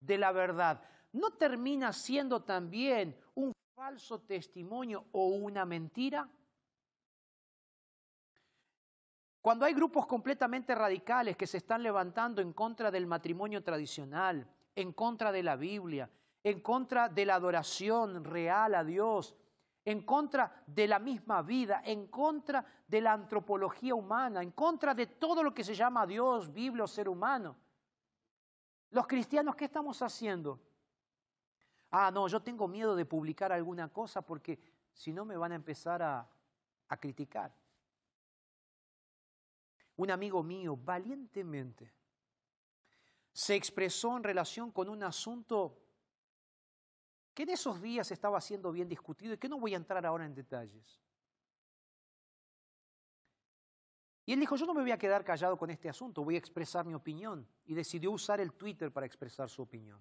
[0.00, 6.28] de la verdad no termina siendo también un falso testimonio o una mentira?
[9.40, 14.92] Cuando hay grupos completamente radicales que se están levantando en contra del matrimonio tradicional, en
[14.92, 16.10] contra de la Biblia,
[16.42, 19.36] en contra de la adoración real a Dios,
[19.84, 25.06] en contra de la misma vida, en contra de la antropología humana, en contra de
[25.06, 27.56] todo lo que se llama Dios, Biblia o ser humano.
[28.90, 30.60] Los cristianos, ¿qué estamos haciendo?
[31.90, 34.58] Ah, no, yo tengo miedo de publicar alguna cosa porque
[34.92, 36.28] si no me van a empezar a,
[36.88, 37.54] a criticar.
[39.98, 41.92] Un amigo mío, valientemente,
[43.32, 45.76] se expresó en relación con un asunto
[47.34, 50.24] que en esos días estaba siendo bien discutido y que no voy a entrar ahora
[50.24, 51.00] en detalles.
[54.24, 56.38] Y él dijo, yo no me voy a quedar callado con este asunto, voy a
[56.38, 57.48] expresar mi opinión.
[57.64, 60.00] Y decidió usar el Twitter para expresar su opinión.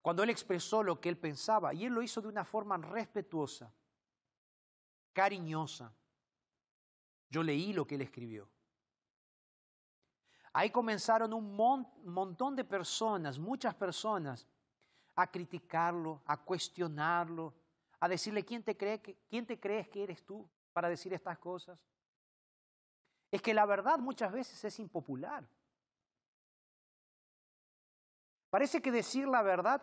[0.00, 3.74] Cuando él expresó lo que él pensaba, y él lo hizo de una forma respetuosa,
[5.12, 5.92] cariñosa,
[7.30, 8.48] yo leí lo que él escribió.
[10.52, 11.54] Ahí comenzaron un
[12.04, 14.46] montón de personas, muchas personas,
[15.14, 17.54] a criticarlo, a cuestionarlo,
[18.00, 21.38] a decirle, ¿quién te, cree que, ¿quién te crees que eres tú para decir estas
[21.38, 21.78] cosas?
[23.30, 25.46] Es que la verdad muchas veces es impopular.
[28.50, 29.82] Parece que decir la verdad,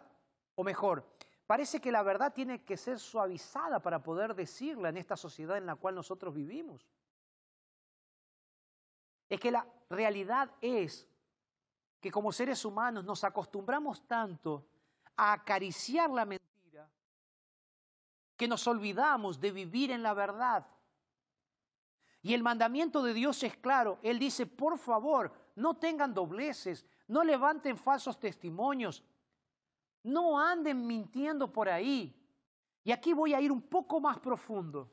[0.56, 1.06] o mejor,
[1.46, 5.68] parece que la verdad tiene que ser suavizada para poder decirla en esta sociedad en
[5.68, 6.88] la cual nosotros vivimos.
[9.30, 11.08] Es que la realidad es
[12.00, 14.68] que como seres humanos nos acostumbramos tanto
[15.16, 16.90] a acariciar la mentira
[18.38, 20.68] que nos olvidamos de vivir en la verdad.
[22.22, 24.00] Y el mandamiento de Dios es claro.
[24.02, 29.04] Él dice, por favor, no tengan dobleces, no levanten falsos testimonios,
[30.04, 32.16] no anden mintiendo por ahí.
[32.84, 34.92] Y aquí voy a ir un poco más profundo.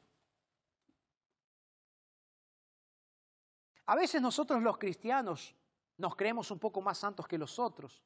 [3.86, 5.54] A veces nosotros los cristianos
[5.96, 8.02] nos creemos un poco más santos que los otros.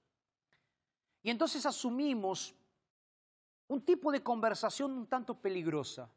[1.23, 2.55] Y entonces asumimos
[3.69, 6.09] un tipo de conversación un tanto peligrosa.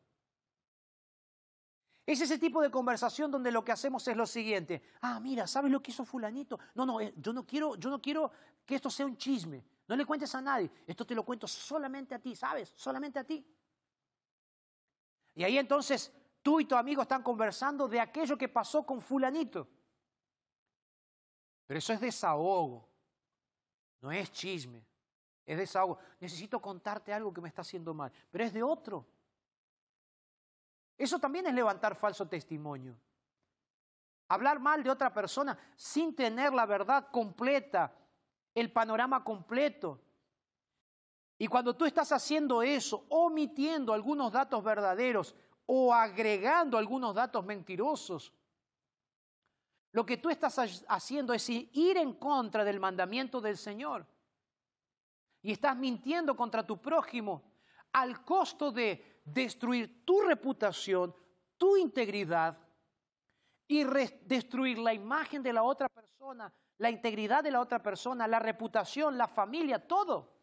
[2.05, 4.81] Es ese tipo de conversación donde lo que hacemos es lo siguiente.
[5.01, 6.59] Ah, mira, ¿sabes lo que hizo fulanito?
[6.73, 8.31] No, no, eh, yo no quiero, yo no quiero
[8.65, 9.63] que esto sea un chisme.
[9.87, 10.71] No le cuentes a nadie.
[10.87, 12.73] Esto te lo cuento solamente a ti, ¿sabes?
[12.75, 13.45] Solamente a ti.
[15.35, 19.67] Y ahí entonces tú y tu amigo están conversando de aquello que pasó con fulanito.
[21.65, 22.87] Pero eso es desahogo,
[24.01, 24.83] no es chisme,
[25.45, 25.99] es desahogo.
[26.19, 29.05] Necesito contarte algo que me está haciendo mal, pero es de otro.
[30.97, 32.99] Eso también es levantar falso testimonio.
[34.27, 37.95] Hablar mal de otra persona sin tener la verdad completa,
[38.53, 40.01] el panorama completo.
[41.37, 45.35] Y cuando tú estás haciendo eso, omitiendo algunos datos verdaderos,
[45.71, 48.33] o agregando algunos datos mentirosos.
[49.91, 54.03] Lo que tú estás haciendo es ir en contra del mandamiento del Señor.
[55.43, 57.43] Y estás mintiendo contra tu prójimo
[57.93, 61.15] al costo de destruir tu reputación,
[61.55, 62.57] tu integridad
[63.67, 63.83] y
[64.23, 69.19] destruir la imagen de la otra persona, la integridad de la otra persona, la reputación,
[69.19, 70.33] la familia, todo.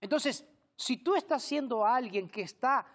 [0.00, 2.86] Entonces, si tú estás siendo alguien que está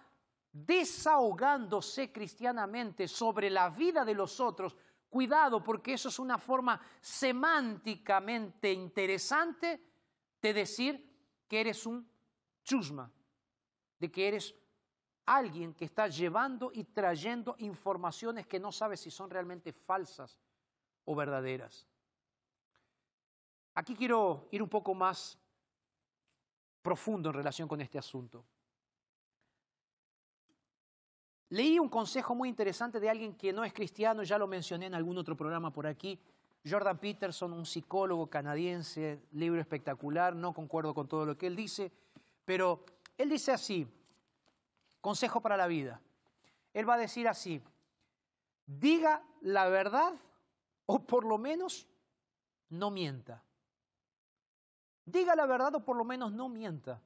[0.52, 4.76] desahogándose cristianamente sobre la vida de los otros,
[5.08, 9.80] cuidado porque eso es una forma semánticamente interesante
[10.40, 12.08] de decir que eres un
[12.62, 13.10] chusma,
[13.98, 14.54] de que eres
[15.26, 20.38] alguien que está llevando y trayendo informaciones que no sabes si son realmente falsas
[21.04, 21.86] o verdaderas.
[23.74, 25.38] Aquí quiero ir un poco más
[26.82, 28.44] profundo en relación con este asunto.
[31.50, 34.94] Leí un consejo muy interesante de alguien que no es cristiano, ya lo mencioné en
[34.94, 36.18] algún otro programa por aquí,
[36.68, 41.90] Jordan Peterson, un psicólogo canadiense, libro espectacular, no concuerdo con todo lo que él dice,
[42.44, 42.84] pero
[43.16, 43.86] él dice así,
[45.00, 46.00] consejo para la vida.
[46.72, 47.62] Él va a decir así,
[48.66, 50.14] diga la verdad
[50.86, 51.88] o por lo menos
[52.68, 53.42] no mienta.
[55.10, 57.02] Diga la verdad o por lo menos no mienta.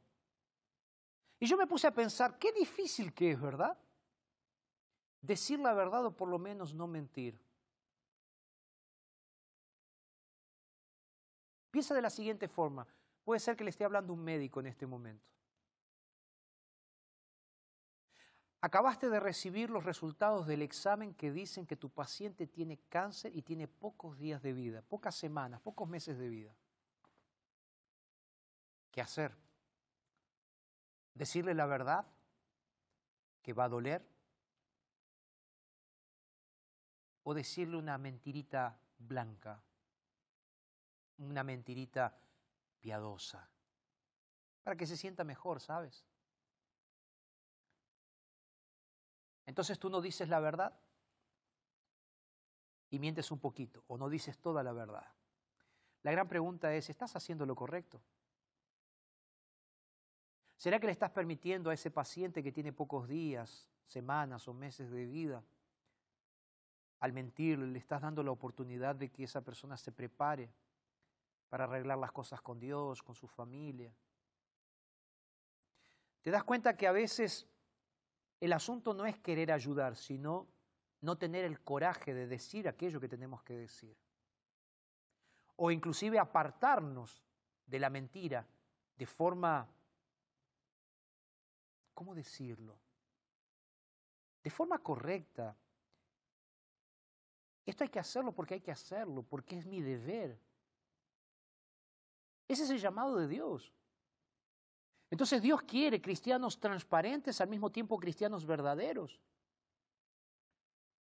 [1.41, 3.79] Y yo me puse a pensar, qué difícil que es, ¿verdad?
[5.21, 7.41] Decir la verdad o por lo menos no mentir.
[11.71, 12.87] Piensa de la siguiente forma.
[13.25, 15.31] Puede ser que le esté hablando un médico en este momento.
[18.61, 23.43] Acabaste de recibir los resultados del examen que dicen que tu paciente tiene cáncer y
[23.43, 26.55] tiene pocos días de vida, pocas semanas, pocos meses de vida.
[28.95, 29.36] ¿Qué hacer?
[31.14, 32.07] ¿Decirle la verdad
[33.42, 34.09] que va a doler?
[37.24, 39.61] ¿O decirle una mentirita blanca?
[41.18, 42.16] Una mentirita
[42.78, 43.51] piadosa.
[44.62, 46.07] Para que se sienta mejor, ¿sabes?
[49.45, 50.72] Entonces tú no dices la verdad
[52.90, 55.12] y mientes un poquito o no dices toda la verdad.
[56.05, 58.01] La gran pregunta es, ¿estás haciendo lo correcto?
[60.57, 64.91] ¿Será que le estás permitiendo a ese paciente que tiene pocos días, semanas o meses
[64.91, 65.43] de vida
[67.05, 70.51] al mentir le estás dando la oportunidad de que esa persona se prepare
[71.51, 73.95] para arreglar las cosas con Dios, con su familia.
[76.23, 77.47] Te das cuenta que a veces
[78.41, 80.49] el asunto no es querer ayudar, sino
[81.03, 83.95] no tener el coraje de decir aquello que tenemos que decir.
[85.57, 87.23] O inclusive apartarnos
[87.67, 88.47] de la mentira
[88.97, 89.69] de forma,
[91.95, 92.78] ¿cómo decirlo?
[94.42, 95.57] De forma correcta.
[97.64, 100.38] Esto hay que hacerlo porque hay que hacerlo, porque es mi deber.
[102.47, 103.72] Ese es el llamado de Dios.
[105.11, 109.20] Entonces Dios quiere cristianos transparentes, al mismo tiempo cristianos verdaderos.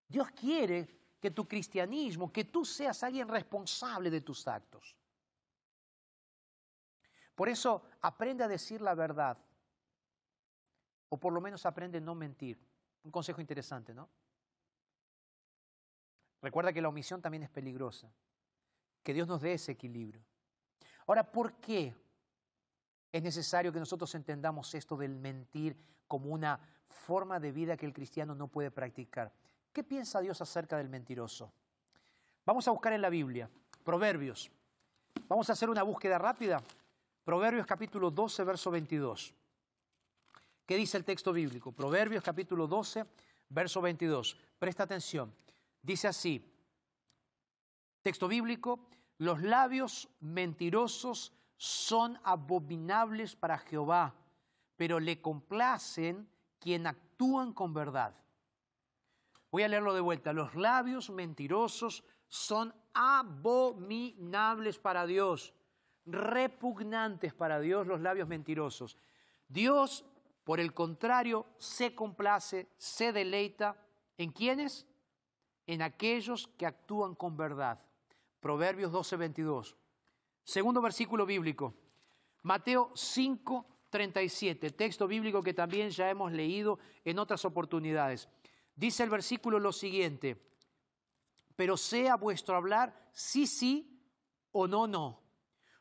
[0.08, 0.88] Dios quiere
[1.20, 4.94] que tu cristianismo, que tú seas alguien responsable de tus actos.
[7.34, 9.36] Por eso aprende a decir la verdad,
[11.14, 12.58] o por lo menos aprende a no mentir.
[13.04, 14.08] Un consejo interesante, ¿no?
[16.42, 18.10] Recuerda que la omisión también es peligrosa,
[19.02, 20.22] que Dios nos dé ese equilibrio.
[21.06, 21.94] Ahora, ¿por qué
[23.12, 25.76] es necesario que nosotros entendamos esto del mentir
[26.08, 26.58] como una
[26.88, 29.32] forma de vida que el cristiano no puede practicar.
[29.72, 31.52] ¿Qué piensa Dios acerca del mentiroso?
[32.44, 33.48] Vamos a buscar en la Biblia,
[33.84, 34.50] Proverbios.
[35.28, 36.60] Vamos a hacer una búsqueda rápida.
[37.24, 39.32] Proverbios capítulo 12, verso 22.
[40.66, 41.72] ¿Qué dice el texto bíblico?
[41.72, 43.04] Proverbios capítulo 12,
[43.50, 44.38] verso 22.
[44.58, 45.34] Presta atención.
[45.82, 46.50] Dice así,
[48.00, 48.88] texto bíblico,
[49.18, 54.14] los labios mentirosos son abominables para Jehová,
[54.76, 56.26] pero le complacen
[56.58, 58.14] quien actúan con verdad.
[59.50, 60.32] Voy a leerlo de vuelta.
[60.32, 65.52] Los labios mentirosos son abominables para Dios,
[66.06, 68.96] repugnantes para Dios los labios mentirosos.
[69.46, 70.06] Dios,
[70.44, 73.76] por el contrario, se complace, se deleita
[74.18, 74.86] en quienes?
[75.66, 77.80] En aquellos que actúan con verdad.
[78.40, 79.76] Proverbios 12, 22.
[80.44, 81.74] Segundo versículo bíblico,
[82.42, 88.28] Mateo 5, 37, texto bíblico que también ya hemos leído en otras oportunidades.
[88.76, 90.36] Dice el versículo lo siguiente,
[91.56, 93.98] pero sea vuestro hablar sí, sí
[94.52, 95.22] o no, no,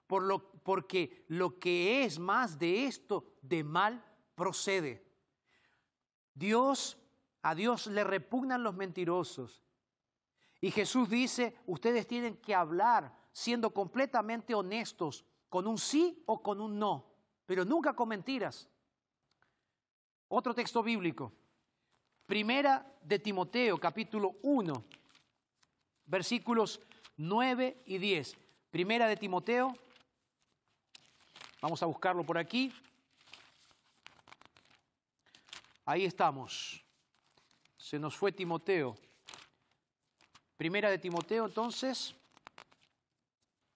[0.08, 4.06] por lo, porque lo que es más de esto, de mal
[4.36, 5.06] procede.
[6.34, 6.98] Dios,
[7.42, 9.62] a Dios le repugnan los mentirosos.
[10.62, 16.62] Y Jesús dice, ustedes tienen que hablar siendo completamente honestos con un sí o con
[16.62, 17.06] un no,
[17.46, 18.70] pero nunca con mentiras.
[20.30, 21.34] Otro texto bíblico,
[22.26, 24.86] Primera de Timoteo, capítulo 1,
[26.06, 26.80] versículos
[27.18, 28.38] 9 y 10.
[28.72, 29.76] Primera de Timoteo,
[31.62, 32.74] vamos a buscarlo por aquí.
[35.86, 36.84] Ahí estamos.
[37.78, 38.96] Se nos fue Timoteo.
[40.56, 42.16] Primera de Timoteo, entonces,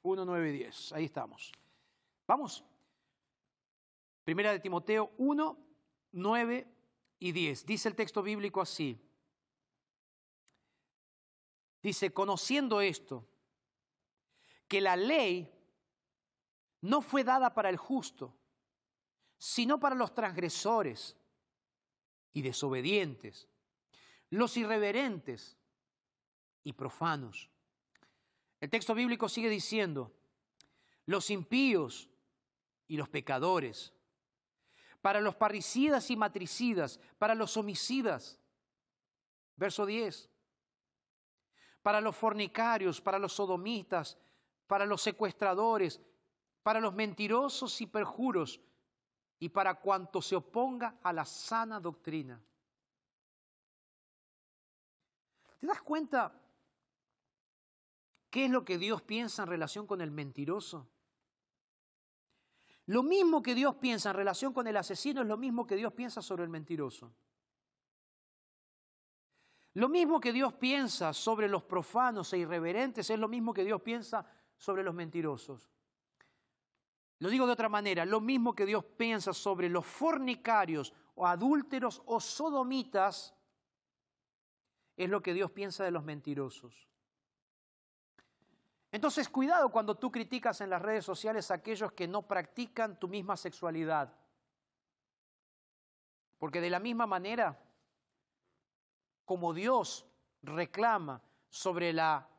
[0.03, 0.93] 1, 9 y 10.
[0.93, 1.51] Ahí estamos.
[2.25, 2.63] Vamos.
[4.23, 5.57] Primera de Timoteo 1,
[6.13, 6.67] 9
[7.19, 7.65] y 10.
[7.65, 8.97] Dice el texto bíblico así.
[11.83, 13.25] Dice, conociendo esto,
[14.67, 15.53] que la ley
[16.81, 18.33] no fue dada para el justo,
[19.37, 21.16] sino para los transgresores
[22.37, 23.47] y desobedientes,
[24.29, 25.57] los irreverentes
[26.63, 27.49] y profanos
[28.59, 30.11] el texto bíblico sigue diciendo,
[31.05, 32.09] los impíos
[32.87, 33.93] y los pecadores,
[35.01, 38.39] para los parricidas y matricidas, para los homicidas.
[39.55, 40.29] Verso 10.
[41.81, 44.17] Para los fornicarios, para los sodomitas,
[44.65, 46.01] para los secuestradores,
[46.63, 48.59] para los mentirosos y perjuros,
[49.39, 52.41] y para cuanto se oponga a la sana doctrina.
[55.59, 56.47] ¿Te das cuenta
[58.29, 60.87] ¿Qué es lo que Dios piensa en relación con el mentiroso?
[62.85, 65.93] Lo mismo que Dios piensa en relación con el asesino es lo mismo que Dios
[65.93, 67.13] piensa sobre el mentiroso.
[69.73, 73.81] Lo mismo que Dios piensa sobre los profanos e irreverentes es lo mismo que Dios
[73.81, 74.25] piensa
[74.57, 75.69] sobre los mentirosos.
[77.19, 82.01] Lo digo de otra manera, lo mismo que Dios piensa sobre los fornicarios o adúlteros
[82.05, 83.33] o sodomitas
[84.95, 86.87] es lo que Dios piensa de los mentirosos.
[88.91, 93.07] Entonces, cuidado cuando tú criticas en las redes sociales a aquellos que no practican tu
[93.07, 94.13] misma sexualidad.
[96.37, 97.59] Porque de la misma manera,
[99.25, 100.05] como Dios
[100.41, 102.29] reclama sobre la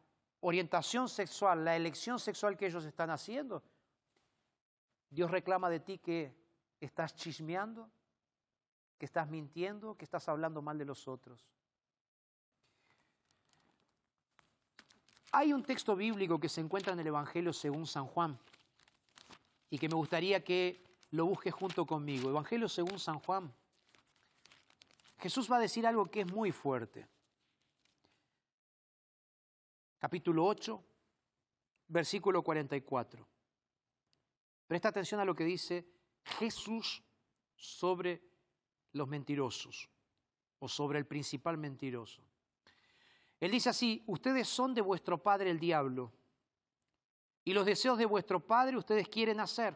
[0.40, 3.62] orientación sexual, la elección sexual que ellos están haciendo,
[5.10, 6.34] Dios reclama de ti que
[6.80, 7.90] estás chismeando,
[8.98, 11.48] que estás mintiendo, que estás hablando mal de los otros.
[15.32, 18.38] Hay un texto bíblico que se encuentra en el Evangelio según San Juan
[19.70, 22.30] y que me gustaría que lo busques junto conmigo.
[22.30, 23.52] Evangelio según San Juan.
[25.18, 27.06] Jesús va a decir algo que es muy fuerte.
[29.98, 30.82] Capítulo 8,
[31.88, 33.26] versículo 44.
[34.68, 35.88] Presta atención a lo que dice
[36.38, 37.02] Jesús
[37.56, 38.22] sobre
[38.92, 39.88] los mentirosos
[40.58, 42.22] o sobre el principal mentiroso.
[43.40, 46.12] Él dice así, ustedes son de vuestro padre el diablo,
[47.44, 49.74] y los deseos de vuestro padre ustedes quieren hacer.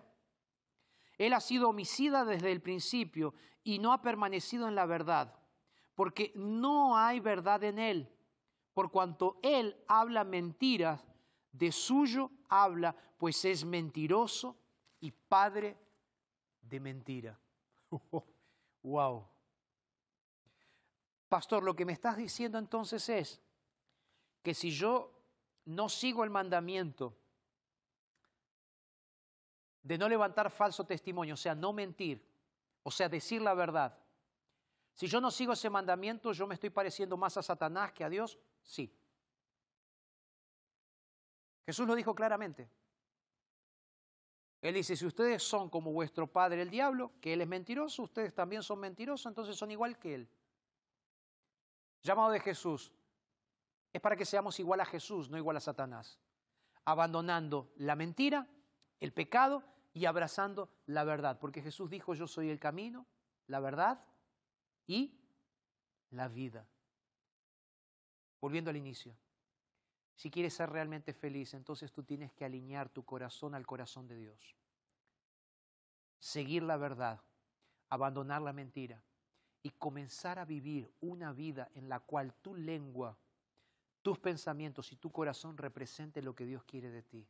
[1.17, 3.35] Él ha sido homicida desde el principio
[3.65, 5.35] y no ha permanecido en la verdad,
[5.95, 8.13] porque no hay verdad en él,
[8.75, 11.03] por cuanto él habla mentiras,
[11.51, 14.59] de suyo habla, pues es mentiroso
[15.03, 15.77] y padre
[16.63, 17.39] de mentira.
[18.83, 19.27] wow.
[21.29, 23.41] Pastor, lo que me estás diciendo entonces es
[24.43, 25.13] que si yo
[25.65, 27.17] no sigo el mandamiento
[29.83, 32.25] de no levantar falso testimonio, o sea, no mentir,
[32.85, 33.99] o sea, decir la verdad,
[34.95, 38.09] si yo no sigo ese mandamiento, yo me estoy pareciendo más a Satanás que a
[38.09, 38.95] Dios, sí.
[41.67, 42.71] Jesús lo dijo claramente.
[44.63, 48.33] Él dice, si ustedes son como vuestro padre el diablo, que él es mentiroso, ustedes
[48.33, 50.29] también son mentirosos, entonces son igual que él.
[52.05, 52.93] Llamado de Jesús,
[53.93, 56.21] es para que seamos igual a Jesús, no igual a Satanás,
[56.85, 58.47] abandonando la mentira,
[59.01, 63.05] el pecado y abrazando la verdad, porque Jesús dijo, yo soy el camino,
[63.49, 64.05] la verdad
[64.87, 65.19] y
[66.11, 66.69] la vida.
[68.41, 69.17] Volviendo al inicio,
[70.15, 74.17] si quieres ser realmente feliz, entonces tú tienes que alinear tu corazón al corazón de
[74.17, 74.57] Dios.
[76.19, 77.21] Seguir la verdad,
[77.89, 79.03] abandonar la mentira
[79.63, 83.19] y comenzar a vivir una vida en la cual tu lengua
[84.03, 87.27] tus pensamientos y tu corazón representen lo que Dios quiere de ti.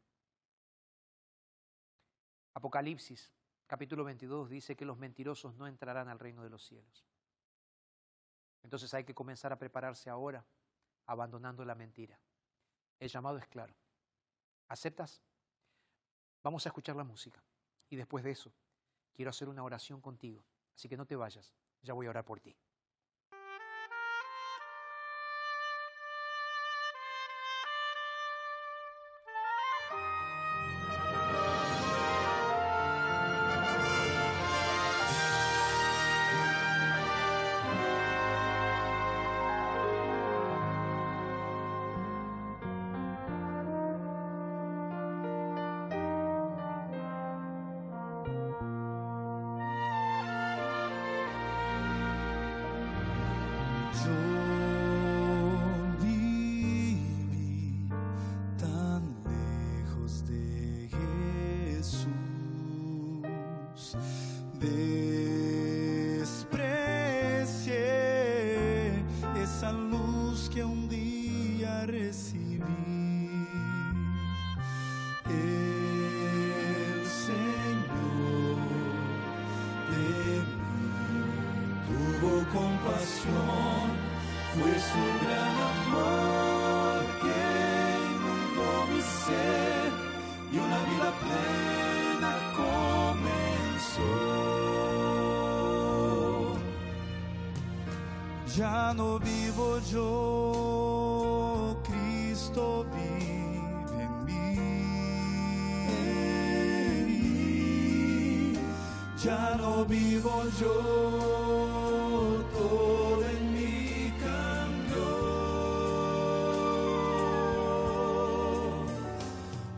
[2.54, 3.30] Apocalipsis,
[3.66, 7.06] capítulo 22, dice que los mentirosos no entrarán al reino de los cielos.
[8.62, 10.44] Entonces hay que comenzar a prepararse ahora,
[11.06, 12.18] abandonando la mentira.
[12.98, 13.74] El llamado es claro.
[14.68, 15.22] ¿Aceptas?
[16.42, 17.42] Vamos a escuchar la música.
[17.88, 18.52] Y después de eso,
[19.12, 20.44] quiero hacer una oración contigo.
[20.74, 22.56] Así que no te vayas, ya voy a orar por ti.
[98.54, 104.58] Ya no vivo yo, Cristo vive en mí.
[109.24, 110.74] Ya no vivo yo,
[112.52, 115.12] todo en mí cambió.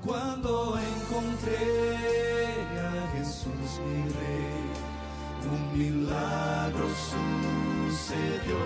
[0.05, 4.66] Cuando encontré a Jesús mi rey,
[5.49, 6.89] un milagro
[7.91, 8.59] sucedió.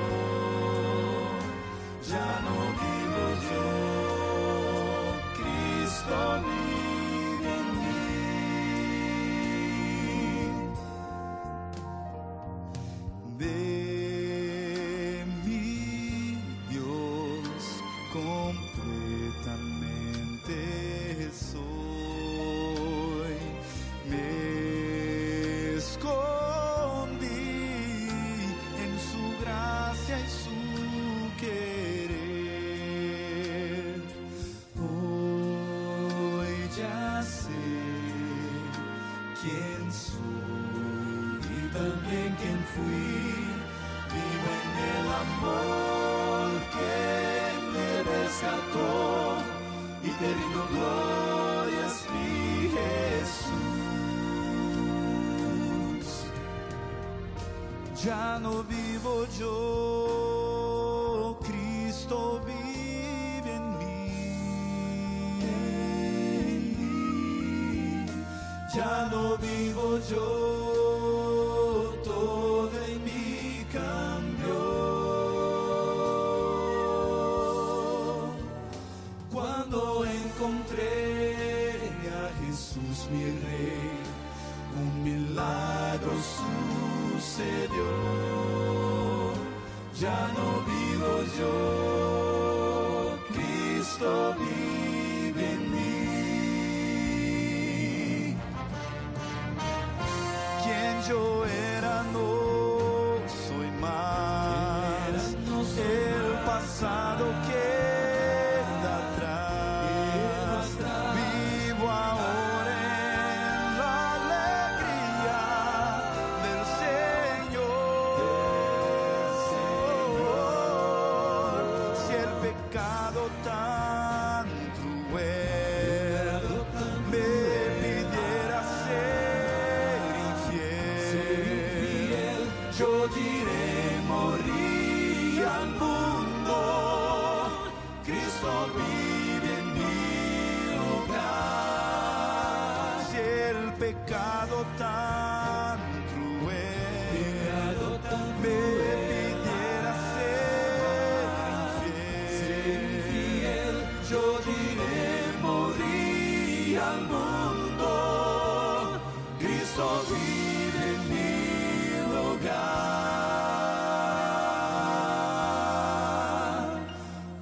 [2.09, 2.98] Ya no
[58.09, 64.09] Ya no vivo yo, Cristo vive en mí.
[68.75, 70.27] Ya no vivo yo,
[72.03, 74.61] todo en mí cambió.
[79.31, 81.35] Cuando encontré
[82.09, 84.01] a Jesús mi rey,
[84.81, 86.13] un milagro
[87.21, 87.89] sucedió.
[90.01, 94.09] Ya no vivo yo, Cristo
[94.39, 94.58] vive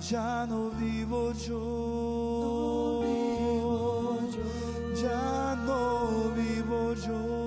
[0.09, 3.02] Ya no vivo yo.
[4.94, 7.42] Ya no vivo yo.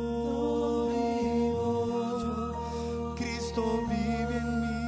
[3.15, 4.79] Cristo vive en mí.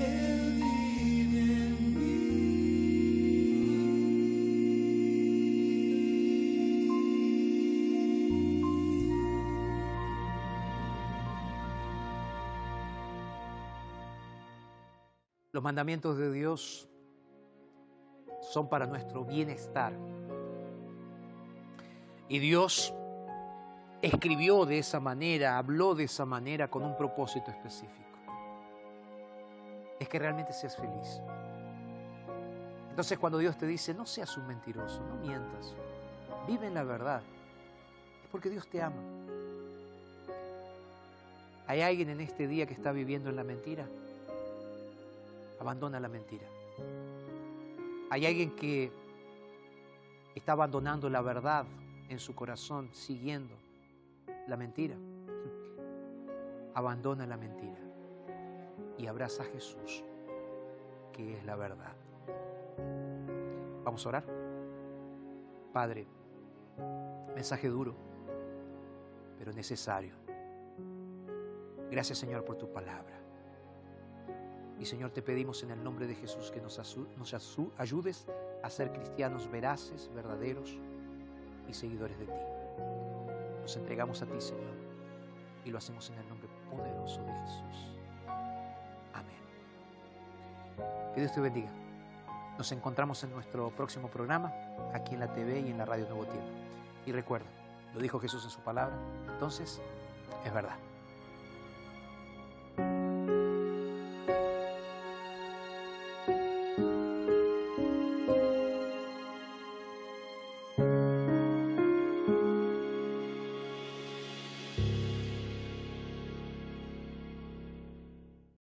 [0.00, 1.94] Él vive en
[15.52, 16.87] Los mandamientos de Dios
[18.50, 19.92] son para nuestro bienestar.
[22.28, 22.94] Y Dios
[24.00, 27.94] escribió de esa manera, habló de esa manera con un propósito específico.
[29.98, 31.20] Es que realmente seas feliz.
[32.90, 35.74] Entonces cuando Dios te dice, no seas un mentiroso, no mientas,
[36.46, 37.22] vive en la verdad,
[38.22, 39.02] es porque Dios te ama.
[41.66, 43.86] ¿Hay alguien en este día que está viviendo en la mentira?
[45.60, 46.46] Abandona la mentira.
[48.10, 48.90] Hay alguien que
[50.34, 51.66] está abandonando la verdad
[52.08, 53.54] en su corazón, siguiendo
[54.46, 54.96] la mentira.
[56.74, 57.78] Abandona la mentira
[58.96, 60.04] y abraza a Jesús,
[61.12, 61.94] que es la verdad.
[63.84, 64.24] Vamos a orar.
[65.72, 66.06] Padre,
[67.34, 67.94] mensaje duro,
[69.38, 70.14] pero necesario.
[71.90, 73.17] Gracias Señor por tu palabra.
[74.80, 76.78] Y Señor, te pedimos en el nombre de Jesús que nos,
[77.78, 78.26] ayudes
[78.62, 80.78] a ser cristianos veraces, verdaderos
[81.68, 82.40] y seguidores de ti.
[83.60, 84.74] Nos entregamos a ti, Señor,
[85.64, 87.96] y lo hacemos en el nombre poderoso de Jesús.
[89.12, 89.36] Amén.
[91.14, 91.70] Que Dios te bendiga.
[92.56, 94.52] Nos encontramos en nuestro próximo programa,
[94.94, 96.50] aquí en la TV y en la Radio Nuevo Tiempo.
[97.04, 97.46] Y recuerda,
[97.94, 98.96] lo dijo Jesús en su palabra,
[99.32, 99.80] entonces
[100.44, 100.76] es verdad.